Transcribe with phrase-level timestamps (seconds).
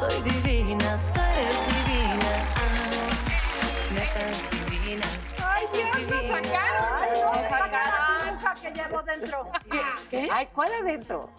[0.00, 2.30] soy divina, tú eres divina.
[2.56, 5.30] Ah, netas divinas.
[5.46, 6.46] Ay, sí, nos divinas.
[6.46, 6.88] sacaron.
[7.02, 9.48] Ay, Nos nos sacaron la que llevo dentro.
[10.10, 10.28] ¿Qué?
[10.32, 11.30] Ay, ¿cuál adentro?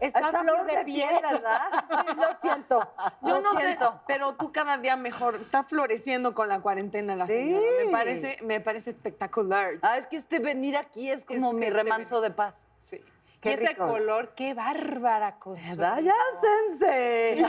[0.00, 1.60] Está, flor de piel, ¿verdad?
[1.88, 2.92] Sí, lo siento.
[3.22, 3.92] Yo lo no siento.
[3.92, 5.34] sé, pero tú cada día mejor.
[5.36, 7.32] Está floreciendo con la cuarentena la Sí.
[7.32, 7.66] señora.
[7.84, 9.74] Me parece, me parece espectacular.
[9.82, 12.66] Ah, es que este venir aquí es como Es mi este remanso de paz.
[12.82, 13.02] Sí.
[13.40, 13.86] Qué y ese rico.
[13.86, 15.60] color, qué bárbara cosa.
[15.74, 16.00] ¿Verdad?
[16.00, 17.44] ¡Ya, sense!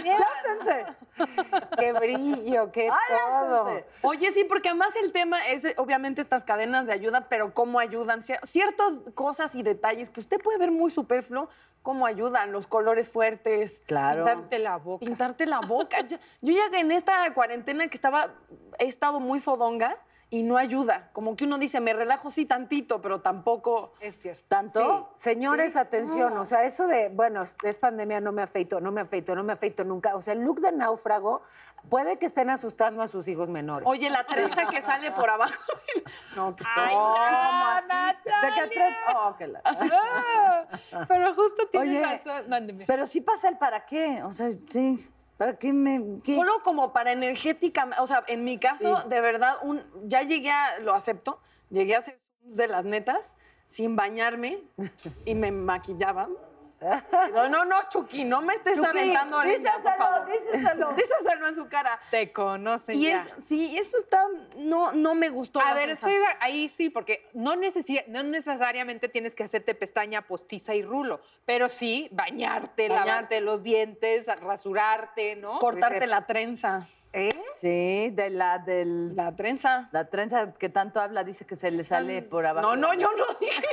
[1.78, 3.82] Qué brillo, qué ¡Ay, ya, todo.
[4.02, 7.80] Oye, sí, porque además el tema es eh, obviamente estas cadenas de ayuda, pero cómo
[7.80, 8.22] ayudan.
[8.22, 11.50] Cier- Ciertas cosas y detalles que usted puede ver muy superfluo,
[11.81, 13.81] cómo ayudan, los colores fuertes.
[13.88, 14.26] Claro.
[14.26, 15.06] Pintarte la boca.
[15.06, 16.02] Pintarte la boca.
[16.02, 18.34] Yo, yo ya en esta cuarentena que estaba,
[18.80, 19.95] he estado muy fodonga
[20.30, 21.09] y no ayuda.
[21.13, 23.94] Como que uno dice, me relajo sí tantito, pero tampoco...
[23.99, 24.44] Es cierto.
[24.48, 25.12] ¿Tanto?
[25.16, 29.36] Señores, atención, o sea, eso de, bueno, es, pandemia, no me afeito, no me afeito,
[29.36, 30.16] no me afeito nunca.
[30.16, 31.44] O sea, el look de náufrago
[31.90, 33.88] puede que estén asustando a sus hijos menores.
[33.88, 35.53] Oye, la trenza que sale por abajo.
[36.36, 36.86] No, que está...
[36.86, 38.64] Ay, ¿Cómo no?
[38.64, 38.95] ¿De qué?
[39.16, 42.50] Oh, que la- Ah, pero justo tienes Oye, razón.
[42.50, 42.86] Mándeme.
[42.86, 44.22] Pero sí pasa el para qué.
[44.23, 45.09] O sea, sí.
[45.38, 46.19] ¿Para qué me.?
[46.23, 46.35] qué?
[46.35, 50.80] Solo como para energética, o sea, en mi caso, de verdad, un, ya llegué a,
[50.80, 54.63] lo acepto, llegué a hacer de las netas sin bañarme
[55.25, 56.31] y me maquillaban.
[56.80, 60.28] No, no, no, Chucky, no me estés Chucky, aventando por díselo, favor.
[60.28, 60.94] díselo.
[61.23, 62.00] Díselo en su cara.
[62.11, 63.17] Te conocen Y ya.
[63.38, 64.23] es, sí, eso está,
[64.58, 65.59] no, no me gustó.
[65.59, 70.75] A ver, estoy ahí sí, porque no, necesi- no necesariamente tienes que hacerte pestaña postiza
[70.75, 73.08] y rulo, pero sí bañarte, Bañar.
[73.08, 75.58] lavarte los dientes, rasurarte, ¿no?
[75.59, 76.88] Cortarte la trenza.
[77.18, 77.32] ¿Eh?
[77.56, 79.16] Sí, de la del.
[79.16, 79.90] La trenza.
[79.92, 82.76] La trenza que tanto habla dice que se le sale por abajo.
[82.76, 83.64] No, no, yo no dije.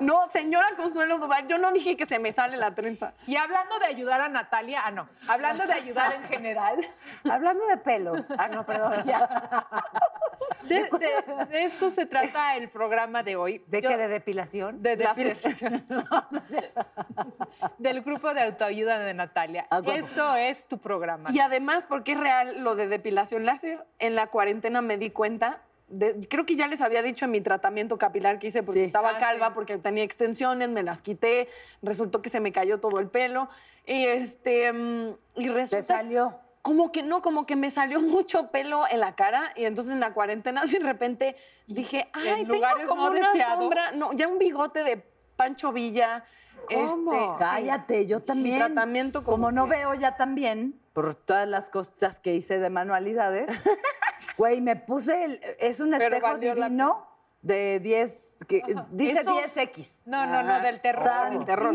[0.00, 3.12] No, no, señora Consuelo Duval, yo no dije que se me sale la trenza.
[3.26, 6.78] Y hablando de ayudar a Natalia, ah, no, hablando de ayudar en general,
[7.30, 8.30] Hablando de pelos.
[8.38, 9.04] Ah, no, perdón.
[10.62, 13.62] de, de- de esto se trata el programa de hoy.
[13.66, 13.96] ¿De Yo- qué?
[13.96, 14.82] ¿De depilación?
[14.82, 15.84] De depilación.
[17.78, 19.66] Del grupo de autoayuda de Natalia.
[19.70, 19.80] Ah.
[19.86, 21.30] Esto es tu programa.
[21.32, 25.62] Y además, porque es real lo de depilación láser, en la cuarentena me di cuenta,
[25.88, 28.86] de- creo que ya les había dicho en mi tratamiento capilar que hice porque Sí.
[28.86, 29.52] estaba Ah, calva, sí.
[29.54, 31.48] porque tenía extensiones, me las quité,
[31.82, 33.48] resultó que se me cayó todo el pelo.
[33.86, 36.38] Y este mm, y resulta Te salió.
[36.68, 40.00] Como que no, como que me salió mucho pelo en la cara y entonces en
[40.00, 41.34] la cuarentena de repente
[41.66, 43.58] dije, en ay, tengo como no una deseados".
[43.60, 44.96] sombra, no, ya un bigote de
[45.36, 46.24] Pancho Villa.
[46.72, 47.12] ¿Cómo?
[47.14, 48.58] este, Cállate, yo también.
[48.58, 52.68] tratamiento como como no que- veo ya también, por todas las cosas que hice de
[52.68, 53.46] manualidades,
[54.36, 57.08] güey, me puse, el- es un Pero espejo la divino
[57.40, 60.02] de 10, que dice Esos- 10X.
[60.06, 61.30] No, no, no, del terror.
[61.30, 61.72] del terror.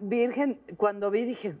[0.00, 1.56] Virgen, cuando vi dije,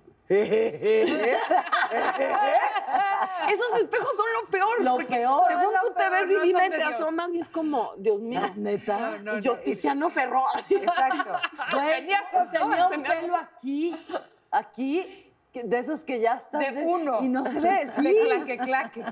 [3.48, 4.82] Esos espejos son lo peor.
[4.82, 5.44] Lo peor.
[5.48, 6.94] Según Lo tú te ves no divina y te Dios.
[6.94, 8.40] asomas y es como, Dios mío.
[8.56, 9.18] neta.
[9.18, 10.42] No, y yo, no, Tiziano Ferro.
[10.68, 11.30] Exacto.
[11.72, 13.96] Güey, Tenía pues, tenía un tenía- pelo aquí,
[14.50, 15.25] aquí,
[15.64, 16.60] de esos que ya están.
[16.60, 17.22] De uno.
[17.22, 18.02] Y no se ve, sí.
[18.02, 19.04] De claque, claque.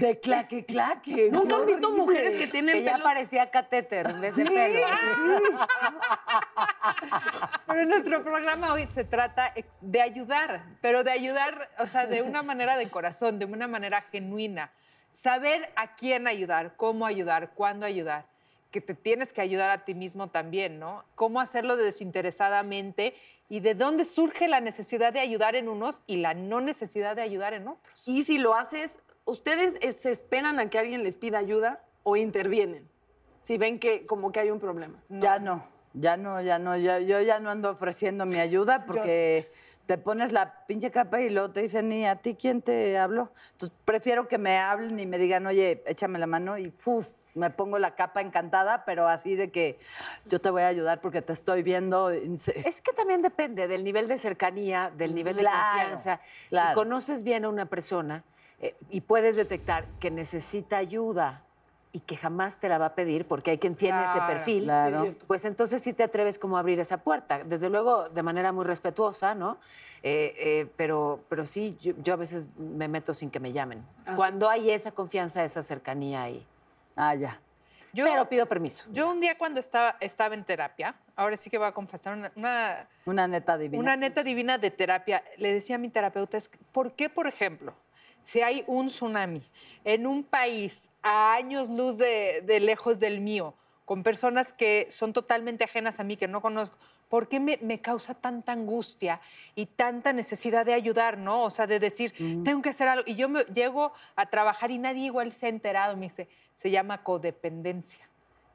[0.00, 1.28] De claque, claque.
[1.32, 4.86] ¿Nunca han visto mujeres que tienen Que ya parecía catéter en vez de pelo.
[7.66, 12.42] Pero nuestro programa hoy se trata de ayudar, pero de ayudar, o sea, de una
[12.42, 14.72] manera de corazón, de una manera genuina.
[15.10, 18.26] Saber a quién ayudar, cómo ayudar, cuándo ayudar.
[18.70, 21.04] Que te tienes que ayudar a ti mismo también, ¿no?
[21.14, 23.14] Cómo hacerlo desinteresadamente
[23.48, 27.22] y de dónde surge la necesidad de ayudar en unos y la no necesidad de
[27.22, 28.06] ayudar en otros.
[28.06, 32.16] Y si lo haces, ¿ustedes eh, se esperan a que alguien les pida ayuda o
[32.16, 32.88] intervienen?
[33.40, 35.02] Si ven que como que hay un problema.
[35.08, 39.50] Ya no, ya no, ya no, ya, yo ya no ando ofreciendo mi ayuda porque
[39.88, 43.32] te pones la pinche capa y luego te dicen, ¿y a ti quién te habló?
[43.52, 47.08] Entonces prefiero que me hablen y me digan, oye, échame la mano y ¡fuf!
[47.34, 49.78] me pongo la capa encantada, pero así de que
[50.26, 52.10] yo te voy a ayudar porque te estoy viendo.
[52.10, 56.20] Es que también depende del nivel de cercanía, del nivel de Claro, confianza.
[56.50, 58.24] Si conoces bien a una persona
[58.60, 61.44] eh, y puedes detectar que necesita ayuda
[61.92, 65.06] y que jamás te la va a pedir porque hay quien tiene ese perfil, claro.
[65.26, 67.42] pues entonces sí te atreves como a abrir esa puerta.
[67.44, 69.56] Desde luego, de manera muy respetuosa, ¿no?
[70.02, 73.84] Eh, eh, pero, pero sí, yo, yo a veces me meto sin que me llamen.
[74.16, 76.46] Cuando hay esa confianza, esa cercanía ahí.
[76.94, 77.40] Ah, ya.
[77.94, 78.84] Yo, pero pido permiso.
[78.92, 82.30] yo un día cuando estaba, estaba en terapia, ahora sí que voy a confesar una-
[82.36, 83.80] una Una neta divina.
[83.80, 85.24] Una neta divina de terapia.
[85.38, 86.38] Le decía a mi terapeuta,
[86.70, 87.72] ¿por qué, por ejemplo,
[88.22, 89.42] si hay un tsunami
[89.84, 93.54] en un país a años luz de, de lejos del mío,
[93.84, 96.76] con personas que son totalmente ajenas a mí, que no conozco,
[97.08, 99.20] ¿por qué me, me causa tanta angustia
[99.54, 101.44] y tanta necesidad de ayudar, no?
[101.44, 102.12] O sea, de decir,
[102.44, 103.04] tengo que hacer algo.
[103.06, 106.70] Y yo me, llego a trabajar y nadie igual se ha enterado, me dice, se
[106.70, 108.06] llama codependencia.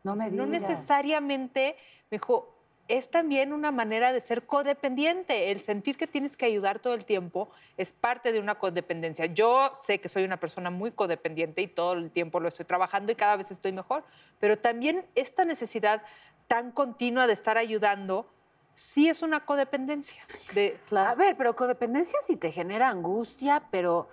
[0.03, 0.69] No me No digas.
[0.69, 1.77] necesariamente,
[2.11, 2.53] me dijo,
[2.97, 5.51] es también una manera de ser codependiente.
[5.51, 9.25] El sentir que tienes que ayudar todo el tiempo es parte de una codependencia.
[9.25, 13.11] Yo sé que soy una persona muy codependiente y todo el tiempo lo estoy trabajando
[13.11, 14.03] y cada vez estoy mejor,
[14.39, 16.03] pero también esta necesidad
[16.47, 18.27] tan continua de estar ayudando
[18.75, 20.23] sí es una codependencia.
[20.53, 24.07] De, A ver, pero codependencia sí te genera angustia, pero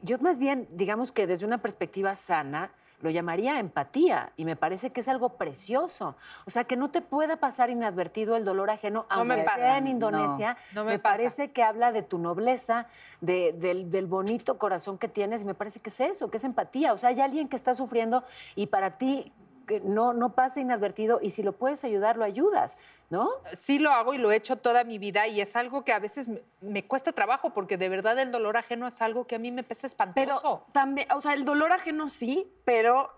[0.00, 2.72] yo más bien, digamos que desde una perspectiva sana,
[3.02, 6.16] lo llamaría empatía y me parece que es algo precioso.
[6.46, 9.56] O sea, que no te pueda pasar inadvertido el dolor ajeno, No me aunque pasa.
[9.58, 10.56] sea en No, Indonesia.
[10.72, 11.16] no me me pasa.
[11.16, 12.86] parece que habla de tu nobleza,
[13.20, 16.44] de- del, del bonito corazón que tienes y me parece que es eso, que es
[16.44, 16.92] empatía.
[16.92, 19.32] O sea, hay alguien que está sufriendo y para ti
[19.72, 22.76] que no, no pasa inadvertido y si lo puedes ayudar, lo ayudas,
[23.08, 23.30] ¿no?
[23.54, 25.98] sí lo hago y lo he hecho toda mi vida y es algo que a
[25.98, 29.38] veces me, me cuesta trabajo porque de verdad el dolor ajeno es algo que a
[29.38, 30.14] mí me pesa espantoso.
[30.14, 33.10] Pero también, o sea, el dolor ajeno sí, pero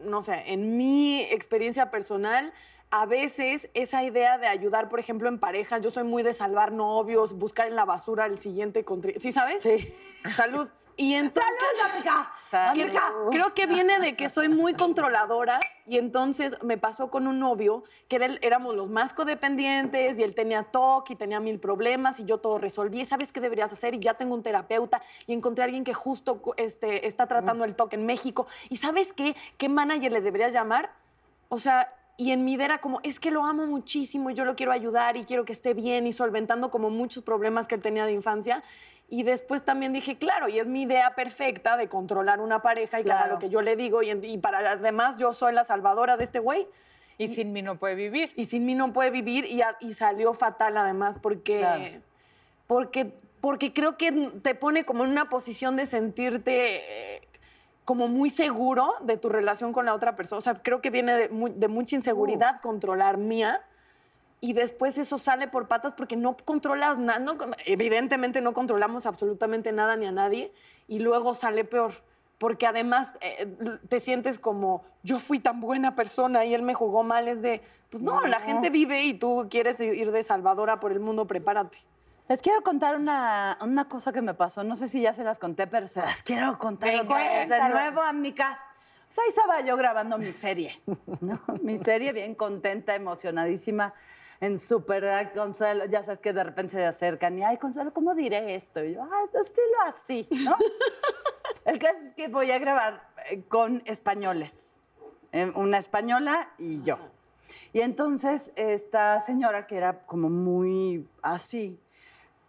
[0.00, 2.52] no sé, en mi experiencia personal,
[2.90, 6.72] a veces esa idea de ayudar, por ejemplo, en pareja, yo soy muy de salvar
[6.72, 9.62] novios, buscar en la basura el siguiente contri- ¿Sí sabes?
[9.62, 9.78] Sí.
[10.34, 10.68] Salud.
[10.98, 11.42] Y entonces,
[12.48, 12.72] Salud.
[12.90, 17.38] Creo, creo que viene de que soy muy controladora y entonces me pasó con un
[17.38, 21.58] novio que era el- éramos los más codependientes y él tenía TOC y tenía mil
[21.60, 23.04] problemas y yo todo resolví.
[23.04, 23.94] ¿Sabes qué deberías hacer?
[23.94, 27.74] Y ya tengo un terapeuta y encontré a alguien que justo este, está tratando el
[27.74, 28.46] TOC en México.
[28.70, 29.36] ¿Y sabes qué?
[29.58, 30.92] ¿Qué manager le deberías llamar?
[31.50, 34.44] O sea, y en mi idea era como, es que lo amo muchísimo y yo
[34.44, 37.82] lo quiero ayudar y quiero que esté bien y solventando como muchos problemas que él
[37.82, 38.62] tenía de infancia.
[39.08, 43.04] Y después también dije, claro, y es mi idea perfecta de controlar una pareja y
[43.04, 43.34] Claro.
[43.34, 44.02] lo que yo le digo.
[44.02, 46.66] Y, y para además yo soy la salvadora de este güey.
[47.18, 48.32] y sin mí no puede vivir.
[48.36, 51.84] Y sin mí no puede vivir y, a- y salió fatal además porque, Claro.
[52.66, 54.10] porque, porque creo que
[54.42, 57.25] te pone como en una posición de sentirte eh,
[57.86, 60.38] como muy seguro de tu relación con la otra persona.
[60.38, 63.62] O sea, creo que viene de, mu- de mucha inseguridad controlar mía
[64.40, 67.20] y después eso sale por patas porque no controlas nada.
[67.20, 70.52] No, evidentemente no controlamos absolutamente nada ni a nadie
[70.88, 71.92] y luego sale peor.
[72.38, 73.46] Porque además eh,
[73.88, 77.28] te sientes como, yo fui tan buena persona y él me jugó mal.
[77.28, 81.00] Es de, pues no, la gente vive y tú quieres ir de salvadora por el
[81.00, 81.78] mundo, prepárate.
[82.28, 84.64] Les quiero contar una, una cosa que me pasó.
[84.64, 87.68] No sé si ya se las conté, pero se las quiero contar otra vez de
[87.68, 88.58] nuevo, amigas.
[89.06, 90.80] Pues ahí estaba yo grabando mi serie,
[91.20, 91.40] ¿no?
[91.62, 93.94] Mi serie bien contenta, emocionadísima,
[94.40, 95.84] en súper Consuelo.
[95.86, 98.82] Ya sabes que de repente se acercan y, ay, Consuelo, ¿cómo diré esto?
[98.84, 100.56] Y yo, ay, pues dilo así, ¿no?
[101.64, 104.74] El caso es que voy a grabar eh, con españoles.
[105.32, 106.98] eh, Una española y yo.
[107.72, 111.80] Y entonces esta señora, que era como muy así,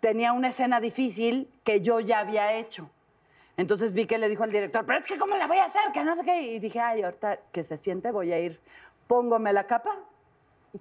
[0.07, 2.89] tenía una escena difícil que yo ya había hecho.
[3.57, 5.81] Entonces vi que le dijo al director, pero es que ¿cómo la voy a hacer?
[5.93, 6.41] Que no sé qué.
[6.43, 8.61] Y dije, ay, ahorita que se siente voy a ir,
[9.07, 9.89] póngome la capa,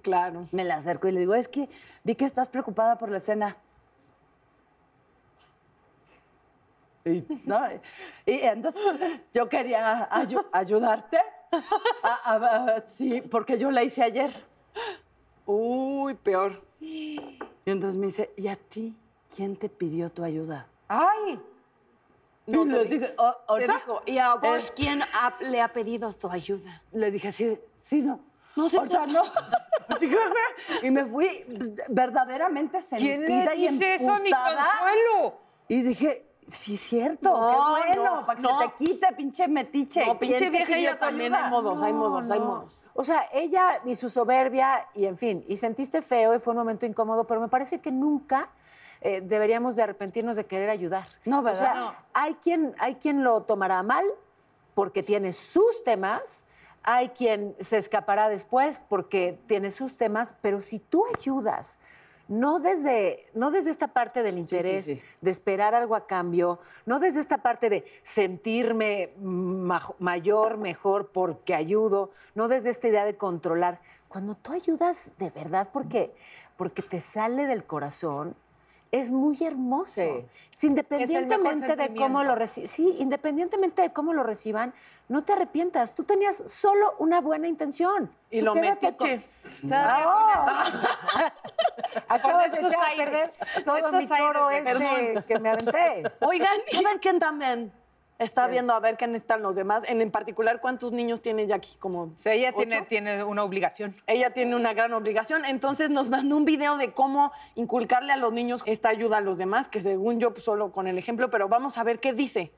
[0.01, 0.47] Claro.
[0.53, 1.67] me la acerco y le digo, es que
[2.05, 3.57] vi que estás preocupada por la escena.
[7.03, 7.59] Y, ¿no?
[8.25, 8.81] y entonces
[9.33, 11.19] yo quería ayu- ayudarte.
[12.03, 14.33] A- a- a- sí, porque yo la hice ayer.
[15.45, 16.63] Uy, peor.
[16.79, 18.95] Y entonces me dice, ¿y a ti
[19.37, 20.65] quién te pidió tu ayuda?
[20.87, 21.39] ¡Ay!
[22.47, 23.15] No, Y le di- dije,
[23.67, 26.81] dijo, ¿y a vos Es- quién ha- le ha pedido tu ayuda?
[26.91, 28.19] Le dije, sí, sí, no.
[28.55, 28.77] No sé.
[28.77, 29.21] Ahorita no.
[30.81, 31.29] y me fui
[31.89, 35.33] verdaderamente ¿Quién sentida le y dice eso consuelo?
[35.67, 38.59] Y dije, sí es cierto, No, qué bueno, no, para que no.
[38.59, 40.05] se te quite, pinche metiche.
[40.05, 41.45] No, pinche ¿Quién vieja, ella también ayuda?
[41.45, 42.81] hay modos, hay modos, hay modos.
[42.93, 46.57] O sea, ella y su soberbia, y en fin, y sentiste feo y fue un
[46.59, 48.49] momento incómodo, pero me parece que nunca
[49.01, 51.07] eh, deberíamos de arrepentirnos de querer ayudar.
[51.25, 51.59] No, O ¿verdad?
[51.59, 51.95] sea, No.
[52.13, 54.05] hay, quien, hay quien lo tomará mal
[54.73, 56.43] porque tiene sus temas,
[56.83, 61.79] hay quien se escapará después porque tiene sus temas, pero si tú ayudas,
[62.29, 65.01] no desde, no desde esta parte del interés, sí.
[65.21, 71.55] de esperar algo a cambio, no desde esta parte de sentirme ma- mayor, mejor porque
[71.55, 73.79] ayudo, no desde esta idea de controlar.
[74.09, 76.13] Cuando tú ayudas de verdad porque,
[76.57, 78.35] porque te sale del corazón,
[78.91, 80.25] es muy hermoso.
[80.55, 80.67] Sí.
[80.67, 84.73] Independientemente de cómo lo reciban, sí, independientemente de cómo lo reciban,
[85.07, 85.93] no te arrepientas.
[85.93, 88.11] Tú tenías solo una buena intención.
[88.29, 88.95] Y Tú lo metiche.
[88.97, 89.23] con-.
[92.09, 93.31] Acabas de echar a perder
[93.63, 96.03] todo mi choro este que me aventé.
[96.25, 97.71] Oigan, ¿saben quién también?
[98.19, 99.83] Está viendo a ver qué necesitan los demás.
[99.87, 101.75] En, en particular, ¿cuántos niños tiene Jackie?
[101.77, 103.95] Como sea, ella tiene, tiene una obligación.
[104.07, 105.45] Ella tiene una gran obligación.
[105.45, 109.37] Entonces nos mandó un video de cómo inculcarle a los niños esta ayuda a los
[109.37, 112.51] demás, que según yo, pues, solo con el ejemplo, pero vamos a ver qué dice.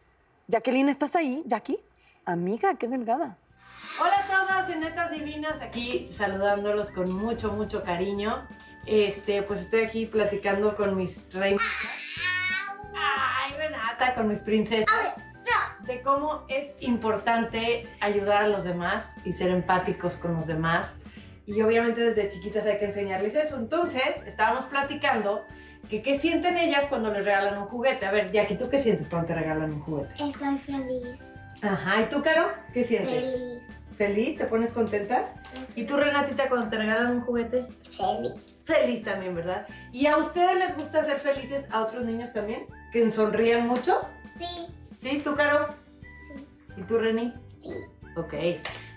[0.47, 1.79] Jacqueline, ¿estás ahí, Jackie?
[2.23, 3.37] Amiga, qué delgada.
[3.99, 8.47] Hola a todas, netas divinas, aquí saludándolos con mucho, mucho cariño.
[8.85, 11.61] Este, pues estoy aquí platicando con mis reinas.
[12.95, 14.87] Ay, Renata, con mis princesas.
[15.81, 20.97] De cómo es importante ayudar a los demás y ser empáticos con los demás.
[21.45, 23.57] Y obviamente desde chiquitas hay que enseñarles eso.
[23.57, 25.43] Entonces, estábamos platicando
[25.89, 28.05] que qué sienten ellas cuando les regalan un juguete.
[28.05, 30.13] A ver, Jackie, ¿tú qué sientes cuando te regalan un juguete?
[30.23, 31.19] Estoy feliz.
[31.61, 32.51] Ajá, ¿y tú, Caro?
[32.73, 33.33] ¿Qué sientes?
[33.33, 33.59] Feliz.
[33.97, 34.37] ¿Feliz?
[34.37, 35.33] ¿Te pones contenta?
[35.75, 37.65] ¿Y tú, Renatita, cuando te regalan un juguete?
[37.97, 38.33] Feliz.
[38.65, 39.65] Feliz también, ¿verdad?
[39.91, 42.67] ¿Y a ustedes les gusta hacer felices a otros niños también?
[42.93, 44.07] ¿Que sonrían mucho?
[44.37, 44.67] Sí.
[44.99, 45.21] ¿Sí?
[45.23, 45.67] ¿Tú, Caro?
[46.27, 46.45] Sí.
[46.75, 47.33] ¿Y tú, Reni?
[47.61, 47.69] Sí.
[48.17, 48.33] Ok.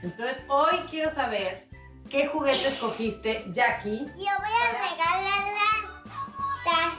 [0.03, 1.69] Entonces, hoy quiero saber
[2.11, 4.05] qué juguete escogiste, Jackie.
[4.07, 6.99] Yo voy a regalar las, tar-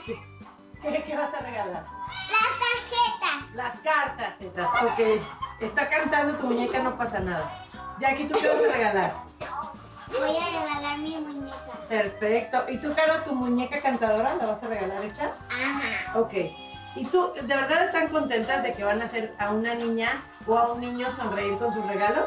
[0.82, 1.84] ¿Qué, qué vas a regalar?
[2.30, 3.54] las tarjetas.
[3.54, 4.70] Las cartas esas.
[4.84, 5.22] Ok.
[5.60, 7.66] Está cantando tu muñeca, no pasa nada.
[8.00, 9.14] Jackie, ¿tú qué vas a regalar?
[10.08, 11.56] Voy a regalar mi muñeca.
[11.90, 12.64] Perfecto.
[12.70, 15.36] ¿Y tú, Caro, tu muñeca cantadora, la vas a regalar esta?
[15.50, 16.18] Ajá.
[16.18, 16.32] Ok.
[16.96, 20.56] ¿Y tú, de verdad están contentas de que van a hacer a una niña o
[20.56, 22.26] a un niño sonreír con sus regalos?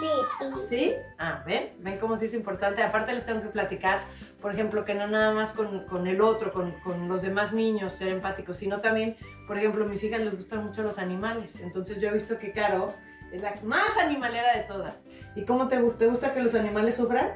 [0.00, 0.46] Sí.
[0.66, 0.94] ¿Sí?
[1.18, 1.74] Ah, ¿ven?
[1.80, 2.82] ¿Ven cómo sí es importante?
[2.82, 4.00] Aparte les tengo que platicar,
[4.40, 7.92] por ejemplo, que no nada más con, con el otro, con, con los demás niños,
[7.92, 11.56] ser empáticos, sino también, por ejemplo, a mis hijas les gustan mucho los animales.
[11.60, 12.94] Entonces yo he visto que Caro
[13.30, 14.94] es la más animalera de todas.
[15.34, 15.98] ¿Y cómo te gusta?
[15.98, 17.30] ¿Te gusta que los animales sufran?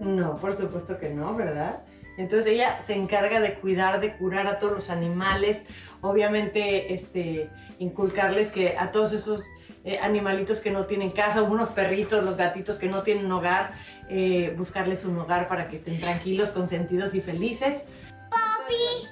[0.00, 1.82] No, por supuesto que no, ¿verdad?
[2.16, 5.64] Entonces ella se encarga de cuidar, de curar a todos los animales,
[6.00, 9.44] obviamente este, inculcarles que a todos esos
[9.84, 13.72] eh, animalitos que no tienen casa, unos perritos, los gatitos que no tienen hogar,
[14.08, 17.84] eh, buscarles un hogar para que estén tranquilos, consentidos y felices.
[18.30, 19.08] ¡Poppy!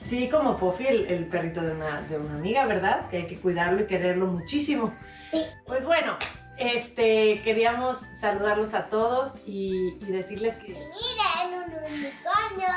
[0.00, 3.10] Sí, como Puffy, el, el perrito de una, de una amiga, ¿verdad?
[3.10, 4.94] Que hay que cuidarlo y quererlo muchísimo.
[5.30, 5.44] Sí.
[5.66, 6.16] Pues bueno,
[6.56, 10.68] este, queríamos saludarlos a todos y, y decirles que...
[10.68, 11.27] Miren,
[11.76, 12.68] un unicornio.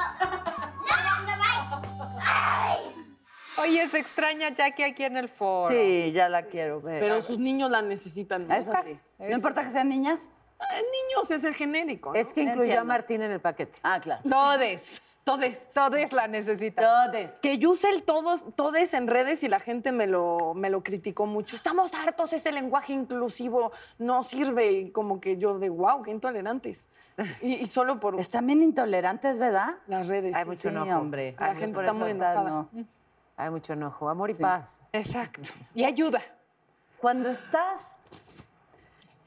[0.89, 2.79] No, no, no, Ay.
[3.57, 5.73] Oye, se extraña Jackie aquí en el foro.
[5.73, 6.99] Sí, ya la quiero ver.
[6.99, 8.47] Pero sus niños la necesitan.
[8.47, 8.55] ¿no?
[8.55, 8.97] Eso sí.
[9.19, 10.29] No importa que sean niñas.
[10.59, 12.13] Ah, niños es el genérico.
[12.13, 12.15] ¿no?
[12.15, 12.85] Es que incluyó a Entiendo.
[12.85, 13.79] Martín en el paquete.
[13.83, 14.21] Ah, claro.
[14.27, 15.01] Todes.
[15.23, 15.71] Todes.
[15.73, 17.11] Todes la necesitan.
[17.11, 17.31] Todes.
[17.41, 20.81] Que yo use el todos, todes en redes y la gente me lo, me lo
[20.81, 21.55] criticó mucho.
[21.55, 24.71] Estamos hartos, ese lenguaje inclusivo no sirve.
[24.71, 26.87] Y como que yo de wow, qué intolerantes.
[27.41, 29.75] Y, y solo por Están bien intolerantes, ¿verdad?
[29.87, 30.35] las redes.
[30.35, 30.67] Hay sí, mucho sí.
[30.69, 30.99] enojo.
[30.99, 31.35] hombre.
[31.39, 32.43] La Ay, gente está muy enojada.
[32.43, 32.69] no.
[33.37, 34.09] Hay mucho enojo.
[34.09, 34.79] Amor y paz.
[34.93, 35.49] Exacto.
[35.75, 36.21] Y ayuda.
[36.99, 37.97] Cuando estás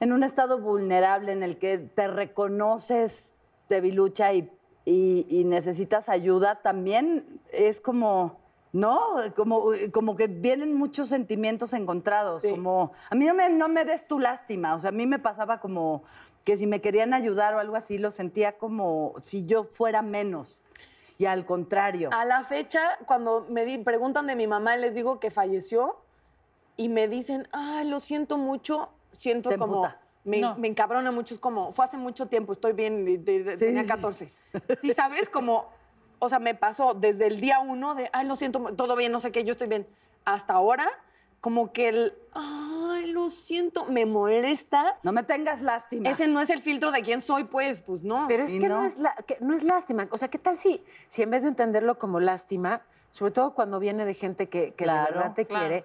[0.00, 3.37] en un estado vulnerable en el que te reconoces
[3.69, 4.50] debilucha y,
[4.85, 8.38] y- y necesitas ayuda, también es como,
[8.73, 9.00] ¿no?
[9.35, 12.43] Como, como que vienen muchos sentimientos encontrados.
[12.43, 12.50] Sí.
[12.50, 14.75] Como, a mí no me, no me des tu lástima.
[14.75, 16.05] O sea, a mí me pasaba como
[16.45, 20.63] que si me querían ayudar o algo así, lo sentía como si yo fuera menos.
[21.19, 22.11] Y al contrario.
[22.13, 25.97] A la fecha, cuando me di- preguntan de mi mamá, les digo que falleció
[26.77, 29.77] y me dicen, ay, lo siento mucho, siento Te como...
[29.87, 30.01] emputa.
[30.25, 30.57] Me, No.
[30.57, 33.83] me encabrona mucho, es como, fue hace mucho tiempo, estoy bien, de- de- Sí, tenía
[33.83, 33.89] sí.
[33.89, 34.33] 14.
[34.81, 35.29] Sí, ¿sabes?
[35.29, 35.69] Como,
[36.19, 39.21] o sea, me pasó desde el día uno de, ay, lo siento, todo bien, no
[39.21, 39.87] sé qué, yo estoy bien,
[40.25, 40.87] hasta ahora,
[41.41, 42.15] como que el,
[43.04, 44.99] ay, lo siento, me molesta.
[45.02, 46.11] No me tengas lástima.
[46.11, 48.26] Ese no es el filtro de quién soy, pues, pues no.
[48.28, 48.78] Pero es que no.
[48.78, 48.84] no.
[48.84, 50.08] es la- que no es lástima.
[50.11, 53.78] O sea, ¿qué tal si, si en vez de entenderlo como lástima, sobre todo cuando
[53.78, 55.66] viene de gente que, que Claro, de verdad te claro.
[55.68, 55.84] quiere,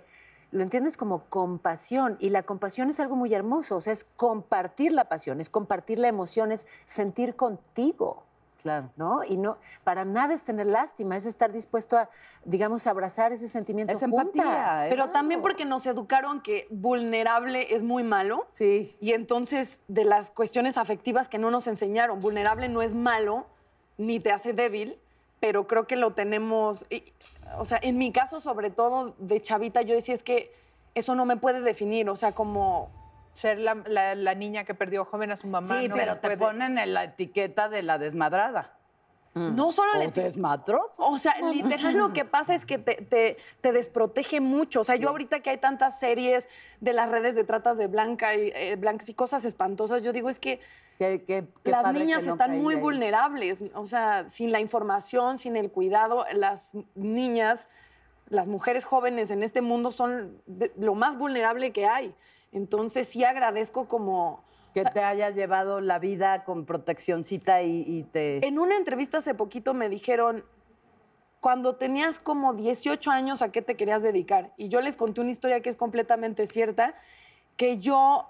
[0.51, 2.17] lo entiendes como compasión?
[2.19, 3.75] Y la compasión es algo muy hermoso.
[3.77, 8.23] O sea, es compartir la pasión, es compartir la emoción, es sentir contigo.
[8.61, 8.89] Claro.
[8.97, 9.23] ¿No?
[9.23, 12.09] Y no, para nada es tener lástima, es estar dispuesto a,
[12.43, 13.93] digamos, abrazar ese sentimiento.
[13.93, 14.85] Es empatía, juntas.
[14.89, 15.13] Pero Eso.
[15.13, 18.45] también porque nos educaron que vulnerable es muy malo.
[18.49, 18.95] Sí.
[18.99, 23.45] Y entonces, de las cuestiones afectivas que no nos enseñaron, vulnerable no es malo,
[23.97, 24.99] ni te hace débil,
[25.39, 27.03] pero creo que lo tenemos, y-
[27.57, 30.53] o sea, en mi caso sobre todo de chavita, yo decía, es que
[30.95, 32.89] eso no me puede definir, o sea, como...
[33.39, 35.79] Ser la, la- la niña que perdió joven a su mamá.
[35.79, 38.73] Sí, no pero te puede- ponen en la etiqueta de la desmadrada.
[39.35, 40.05] No solo ¿O le...
[40.97, 44.81] O sea, literal lo que pasa es que te, te- te desprotege mucho.
[44.81, 46.49] O sea, yo ahorita que hay tantas series
[46.81, 50.29] de las redes de tratas de blanca y, eh, blancas y cosas espantosas, yo digo,
[50.29, 50.59] es que
[50.97, 52.81] Qué- qué- qué las niñas que no están muy ahí.
[52.81, 57.69] vulnerables, o sea, sin la información, sin el cuidado, las niñas
[58.27, 62.13] las mujeres jóvenes en este mundo son de- lo más vulnerable que hay.
[62.51, 64.43] Entonces sí agradezco como...
[64.73, 68.45] Que te haya llevado la vida con proteccioncita y, y te...
[68.45, 70.45] En una entrevista hace poquito me dijeron,
[71.39, 74.53] cuando tenías como 18 años, ¿a qué te querías dedicar?
[74.57, 76.95] Y yo les conté una historia que es completamente cierta,
[77.57, 78.27] que yo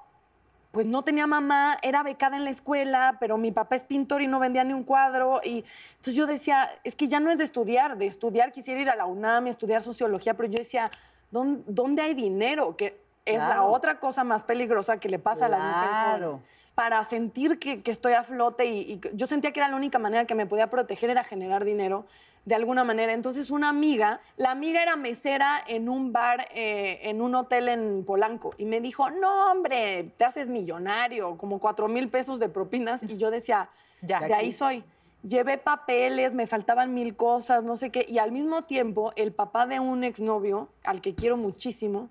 [0.72, 4.28] pues no tenía mamá, era becada en la escuela, pero mi papá es pintor y
[4.28, 5.42] no vendía ni un cuadro.
[5.44, 8.90] Y entonces yo decía, es que ya no es de estudiar, de estudiar quisiera ir
[8.90, 10.92] a la UNAM y estudiar sociología, pero yo decía,
[11.32, 12.78] ¿dónde, dónde hay dinero?
[12.78, 16.42] Que es la otra cosa más peligrosa que le pasa a las mujeres
[16.80, 20.24] para sentir que, que estoy a flote y, yo sentía que era la única manera
[20.24, 22.06] que me podía proteger era generar dinero
[22.46, 23.12] de alguna manera.
[23.12, 28.06] Entonces una amiga, la amiga era mesera en un bar, eh, en un hotel en
[28.06, 33.04] Polanco y me dijo, no hombre, te haces millonario, como cuatro mil pesos de propinas
[33.04, 33.70] y yo decía,
[34.02, 34.22] Ya.
[34.22, 34.86] de ahí soy.
[35.22, 38.06] Llevé papeles, me faltaban mil cosas, no sé qué.
[38.08, 42.08] Y al mismo tiempo, el papá de un exnovio, al que quiero muchísimo,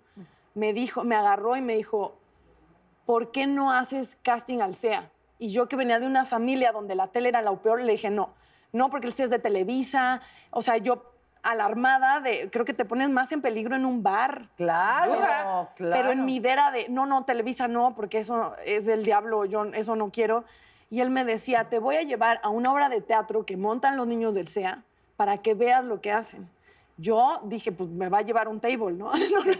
[0.58, 2.18] me dijo, me agarró y me dijo,
[3.06, 5.10] ¿por qué no haces casting al SEA?
[5.38, 8.10] Y yo que venía de una familia donde la tele era lo peor, le dije,
[8.10, 8.34] no,
[8.72, 10.20] no, porque el SEA es de Televisa.
[10.50, 11.12] O sea, yo
[11.42, 14.50] alarmada de, creo que te pones más en peligro en un bar.
[14.56, 15.72] Claro, duda.
[15.76, 15.94] claro.
[15.96, 19.44] Pero en mi idea era de, no, no, Televisa no, porque eso es del diablo,
[19.44, 20.44] yo eso no quiero.
[20.90, 23.96] Y él me decía, te voy a llevar a una obra de teatro que montan
[23.96, 24.82] los niños del SEA
[25.16, 26.50] para que veas lo que hacen.
[27.00, 29.12] Yo dije, pues me va a llevar un table, ¿no?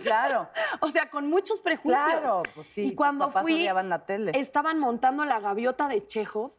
[0.02, 0.48] Claro.
[0.80, 2.04] O sea, con muchos prejuicios.
[2.04, 4.32] Claro, pues sí, Y cuando papás fui, la tele.
[4.34, 6.52] estaban montando la gaviota de Chekhov.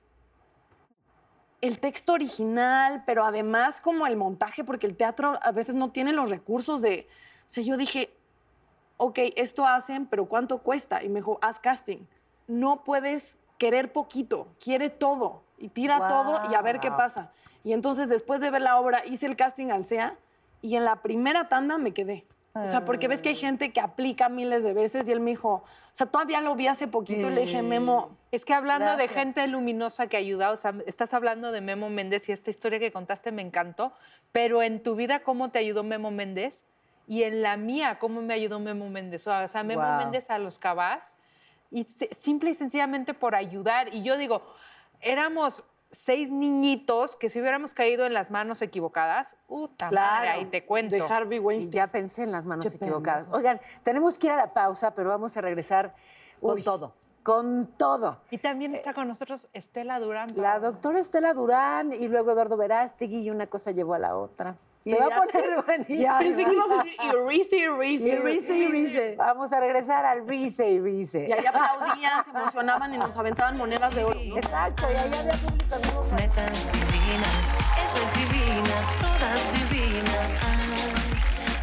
[1.62, 6.14] El texto original, pero además como el montaje, porque el teatro a veces no tiene
[6.14, 7.10] los recursos de...
[7.42, 8.16] O sea, yo dije,
[8.96, 11.04] ok, esto hacen, pero ¿cuánto cuesta?
[11.04, 12.06] Y me dijo, haz casting.
[12.48, 15.44] No puedes querer poquito, quiere todo.
[15.58, 17.34] Y tira todo y a ver qué pasa.
[17.66, 20.18] Y entonces después de ver la obra hice el casting al SEA
[20.62, 22.26] y en la primera tanda me quedé.
[22.56, 25.30] O sea, porque ves que hay gente que aplica miles de veces y él me
[25.30, 25.64] dijo, o
[25.94, 29.14] sea, todavía lo vi hace poquito y le dije, Memo, Es que hablando de Gracias.
[29.14, 32.92] gente luminosa que ayuda, o sea, estás hablando de Memo Méndez y esta historia que
[32.92, 33.94] contaste me encantó,
[34.34, 36.66] pero en tu vida, ¿cómo te ayudó Memo Méndez?
[37.08, 39.26] Y en la mía, ¿cómo me ayudó Memo Méndez?
[39.28, 39.98] O sea, Memo Wow.
[40.00, 41.16] Méndez a los cabás,
[41.72, 43.94] y simple y sencillamente por ayudar.
[43.94, 44.42] Y yo digo,
[45.02, 50.40] éramos seis niñitos que si hubiéramos caído en las manos equivocadas, puta madre, Claro.
[50.40, 50.96] ahí te cuento.
[50.96, 51.72] de Harvey Y Weinstein.
[51.72, 53.30] ya pensé en las manos Qué equivocadas.
[53.32, 55.96] Oigan, tenemos que ir a la pausa, pero vamos a regresar
[56.42, 56.94] Con uy, todo.
[57.24, 58.22] Con todo.
[58.32, 60.30] Y también está con nosotros Estela Durán.
[60.36, 64.56] La doctora Estela Durán y luego Eduardo Verástegui y una cosa llevó a la otra.
[64.84, 66.20] Se va a poner buenísimo.
[66.20, 68.08] Pensé que ibas a decir, y Reese, y Reese.
[68.08, 69.16] Y Rice y Rice.
[69.18, 71.28] Vamos a regresar al Rice y Rice.
[71.28, 74.20] Y ahí aplaudían, se emocionaban y nos aventaban monedas de oro.
[74.20, 76.06] Exacto, y allá había público en vivo.
[76.16, 77.46] Netas divinas,
[77.84, 80.30] esa es divina, todas divinas,